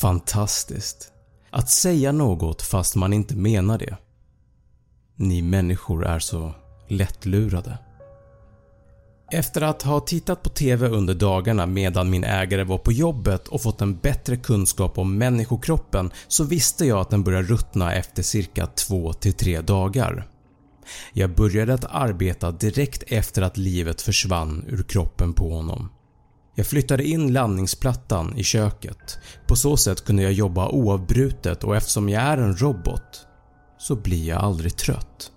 Fantastiskt. 0.02 1.12
Att 1.50 1.70
säga 1.70 2.12
något 2.12 2.62
fast 2.62 2.96
man 2.96 3.14
inte 3.14 3.36
menar 3.36 3.78
det. 3.78 3.98
Ni 5.16 5.42
människor 5.42 6.06
är 6.06 6.20
så 6.20 6.54
lättlurade. 6.88 7.78
Efter 9.34 9.62
att 9.62 9.82
ha 9.82 10.00
tittat 10.00 10.44
på 10.44 10.50
TV 10.50 10.88
under 10.88 11.14
dagarna 11.14 11.66
medan 11.66 12.10
min 12.10 12.24
ägare 12.24 12.64
var 12.64 12.78
på 12.78 12.92
jobbet 12.92 13.48
och 13.48 13.62
fått 13.62 13.82
en 13.82 13.98
bättre 13.98 14.38
kunskap 14.38 14.98
om 14.98 15.18
människokroppen 15.18 16.12
så 16.28 16.44
visste 16.44 16.86
jag 16.86 17.00
att 17.00 17.10
den 17.10 17.24
började 17.24 17.48
ruttna 17.48 17.94
efter 17.94 18.24
cirka 18.24 18.66
2-3 18.66 19.62
dagar. 19.62 20.28
Jag 21.14 21.36
började 21.36 21.74
att 21.74 21.86
arbeta 21.86 22.52
direkt 22.52 23.04
efter 23.08 23.42
att 23.42 23.58
livet 23.58 24.02
försvann 24.02 24.66
ur 24.68 24.84
kroppen 24.84 25.34
på 25.34 25.54
honom. 25.54 25.90
Jag 26.56 26.68
flyttade 26.68 27.04
in 27.04 27.34
landningsplattan 27.34 28.38
i 28.38 28.44
köket. 28.44 29.20
På 29.48 29.56
så 29.56 29.78
sätt 29.78 30.06
kunde 30.06 30.24
jag 30.24 30.34
jobba 30.34 30.70
oavbrutet 30.70 31.64
och 31.64 31.76
eftersom 31.76 32.10
jag 32.10 32.24
är 32.24 32.38
en 32.38 32.58
robot 32.58 33.28
så 33.78 33.96
blir 33.96 34.28
jag 34.28 34.42
aldrig 34.42 34.78
trött. 34.78 35.32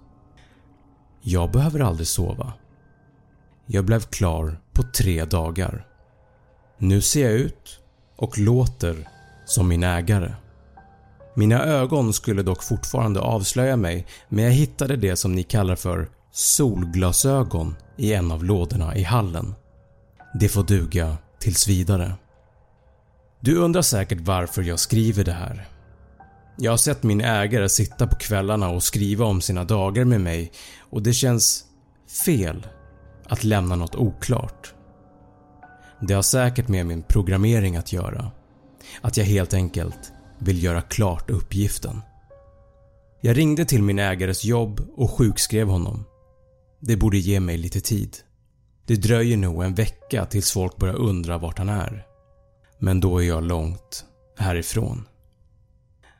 Jag 1.22 1.50
behöver 1.50 1.80
aldrig 1.80 2.06
sova. 2.06 2.52
Jag 3.66 3.84
blev 3.84 4.00
klar 4.00 4.60
på 4.72 4.82
tre 4.82 5.24
dagar. 5.24 5.86
Nu 6.78 7.00
ser 7.00 7.30
jag 7.30 7.32
ut 7.32 7.80
och 8.16 8.38
låter 8.38 9.08
som 9.44 9.68
min 9.68 9.82
ägare. 9.82 10.34
Mina 11.36 11.64
ögon 11.64 12.12
skulle 12.12 12.42
dock 12.42 12.62
fortfarande 12.62 13.20
avslöja 13.20 13.76
mig 13.76 14.06
men 14.28 14.44
jag 14.44 14.52
hittade 14.52 14.96
det 14.96 15.16
som 15.16 15.34
ni 15.34 15.42
kallar 15.42 15.76
för 15.76 16.08
solglasögon 16.32 17.76
i 17.96 18.12
en 18.12 18.32
av 18.32 18.44
lådorna 18.44 18.96
i 18.96 19.02
hallen. 19.02 19.54
Det 20.40 20.48
får 20.48 20.62
duga 20.62 21.16
tills 21.38 21.68
vidare. 21.68 22.14
Du 23.40 23.56
undrar 23.56 23.82
säkert 23.82 24.20
varför 24.20 24.62
jag 24.62 24.78
skriver 24.78 25.24
det 25.24 25.32
här. 25.32 25.68
Jag 26.58 26.72
har 26.72 26.76
sett 26.76 27.02
min 27.02 27.20
ägare 27.20 27.68
sitta 27.68 28.06
på 28.06 28.16
kvällarna 28.16 28.68
och 28.68 28.82
skriva 28.82 29.24
om 29.24 29.40
sina 29.40 29.64
dagar 29.64 30.04
med 30.04 30.20
mig 30.20 30.52
och 30.90 31.02
det 31.02 31.12
känns 31.12 31.64
fel 32.24 32.66
att 33.28 33.44
lämna 33.44 33.76
något 33.76 33.94
oklart. 33.94 34.74
Det 36.00 36.14
har 36.14 36.22
säkert 36.22 36.68
med 36.68 36.86
min 36.86 37.02
programmering 37.02 37.76
att 37.76 37.92
göra. 37.92 38.30
Att 39.00 39.16
jag 39.16 39.24
helt 39.24 39.54
enkelt 39.54 40.12
vill 40.38 40.64
göra 40.64 40.82
klart 40.82 41.30
uppgiften. 41.30 42.02
Jag 43.20 43.36
ringde 43.36 43.64
till 43.64 43.82
min 43.82 43.98
ägares 43.98 44.44
jobb 44.44 44.80
och 44.96 45.10
sjukskrev 45.10 45.68
honom. 45.68 46.04
Det 46.80 46.96
borde 46.96 47.18
ge 47.18 47.40
mig 47.40 47.56
lite 47.56 47.80
tid. 47.80 48.16
Det 48.86 48.96
dröjer 48.96 49.36
nog 49.36 49.64
en 49.64 49.74
vecka 49.74 50.26
tills 50.26 50.52
folk 50.52 50.76
börjar 50.76 50.94
undra 50.94 51.38
vart 51.38 51.58
han 51.58 51.68
är. 51.68 52.06
Men 52.78 53.00
då 53.00 53.22
är 53.22 53.26
jag 53.26 53.42
långt 53.42 54.04
härifrån. 54.38 55.08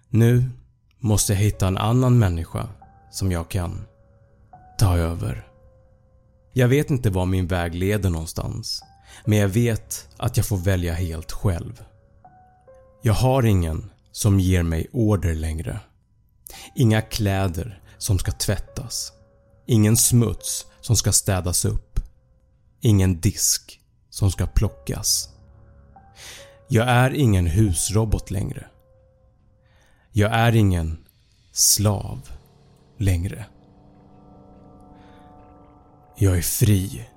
Nu 0.09 0.51
måste 0.99 1.33
jag 1.33 1.41
hitta 1.41 1.67
en 1.67 1.79
annan 1.79 2.19
människa 2.19 2.69
som 3.11 3.33
jag 3.33 3.49
kan 3.49 3.87
ta 4.79 4.97
över. 4.97 5.54
Jag 6.57 6.69
vet 6.69 6.91
inte 6.91 7.11
var 7.11 7.27
min 7.27 7.47
väg 7.47 7.75
leder 7.75 8.11
någonstans, 8.11 8.83
men 9.25 9.39
jag 9.39 9.49
vet 9.49 10.09
att 10.17 10.37
jag 10.37 10.47
får 10.47 10.57
välja 10.57 10.95
helt 10.95 11.33
själv. 11.33 11.85
Jag 13.03 13.15
har 13.15 13.43
ingen 13.43 13.91
som 14.13 14.41
ger 14.41 14.63
mig 14.63 14.87
order 14.93 15.35
längre. 15.35 15.81
Inga 16.77 17.01
kläder 17.01 17.83
som 17.99 18.19
ska 18.19 18.33
tvättas. 18.33 19.13
Ingen 19.67 19.97
smuts 19.97 20.67
som 20.81 20.97
ska 20.97 21.13
städas 21.13 21.65
upp. 21.65 22.01
Ingen 22.81 23.21
disk 23.21 23.81
som 24.11 24.31
ska 24.31 24.47
plockas. 24.47 25.29
Jag 26.69 26.89
är 26.89 27.11
ingen 27.11 27.47
husrobot 27.47 28.31
längre. 28.31 28.67
Jag 30.13 30.33
är 30.33 30.57
ingen 30.57 31.05
slav 31.53 32.29
längre. 32.99 33.47
Jag 36.25 36.37
är 36.37 36.43
fri. 36.43 37.09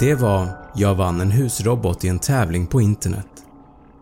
Det 0.00 0.14
var 0.14 0.48
“Jag 0.74 0.94
vann 0.94 1.20
en 1.20 1.30
husrobot 1.30 2.04
i 2.04 2.08
en 2.08 2.18
tävling 2.18 2.66
på 2.66 2.80
internet” 2.80 3.26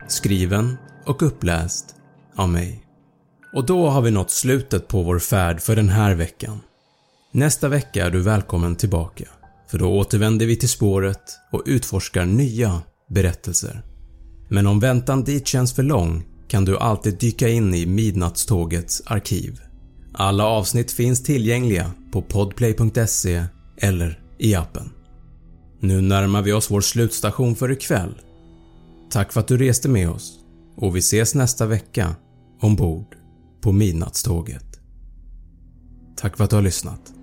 skriven 0.09 0.77
och 1.07 1.23
uppläst 1.23 1.97
av 2.37 2.49
mig. 2.49 2.87
Och 3.53 3.67
då 3.67 3.89
har 3.89 4.03
vi 4.03 4.11
nått 4.11 4.31
slutet 4.31 4.89
på 4.89 5.03
vår 5.03 5.19
färd 5.19 5.61
för 5.61 5.77
den 5.77 5.89
här 5.89 6.15
veckan. 6.15 6.61
Nästa 7.33 7.69
vecka 7.69 8.07
är 8.07 8.11
du 8.11 8.23
välkommen 8.23 8.77
tillbaka. 8.77 9.25
För 9.75 9.79
då 9.79 9.99
återvänder 9.99 10.47
vi 10.47 10.57
till 10.57 10.68
spåret 10.68 11.39
och 11.53 11.62
utforskar 11.66 12.25
nya 12.27 12.83
berättelser. 13.11 13.83
Men 14.49 14.66
om 14.66 14.81
väntan 14.81 15.25
dit 15.25 15.47
känns 15.47 15.72
för 15.72 15.83
lång 15.83 16.25
kan 16.49 16.64
du 16.64 16.79
alltid 16.79 17.18
dyka 17.18 17.49
in 17.49 17.75
i 17.75 17.87
Midnattstågets 17.87 19.03
arkiv. 19.07 19.61
Alla 20.12 20.45
avsnitt 20.45 20.93
finns 20.93 21.22
tillgängliga 21.22 21.91
på 22.12 22.22
podplay.se 22.22 23.45
eller 23.79 24.20
i 24.39 24.55
appen. 24.55 24.91
Nu 25.81 26.01
närmar 26.01 26.43
vi 26.43 26.53
oss 26.53 26.70
vår 26.70 26.81
slutstation 26.81 27.57
för 27.57 27.72
ikväll. 27.72 28.14
Tack 29.11 29.33
för 29.33 29.41
att 29.41 29.49
du 29.49 29.57
reste 29.57 29.89
med 29.89 30.11
oss 30.11 30.39
och 30.77 30.97
vi 30.97 30.99
ses 30.99 31.35
nästa 31.35 31.66
vecka 31.66 32.16
ombord 32.61 33.16
på 33.61 33.72
Midnattståget. 33.72 34.81
Tack 36.16 36.37
för 36.37 36.45
att 36.45 36.51
du 36.51 36.57
har 36.57 36.62
lyssnat. 36.62 37.14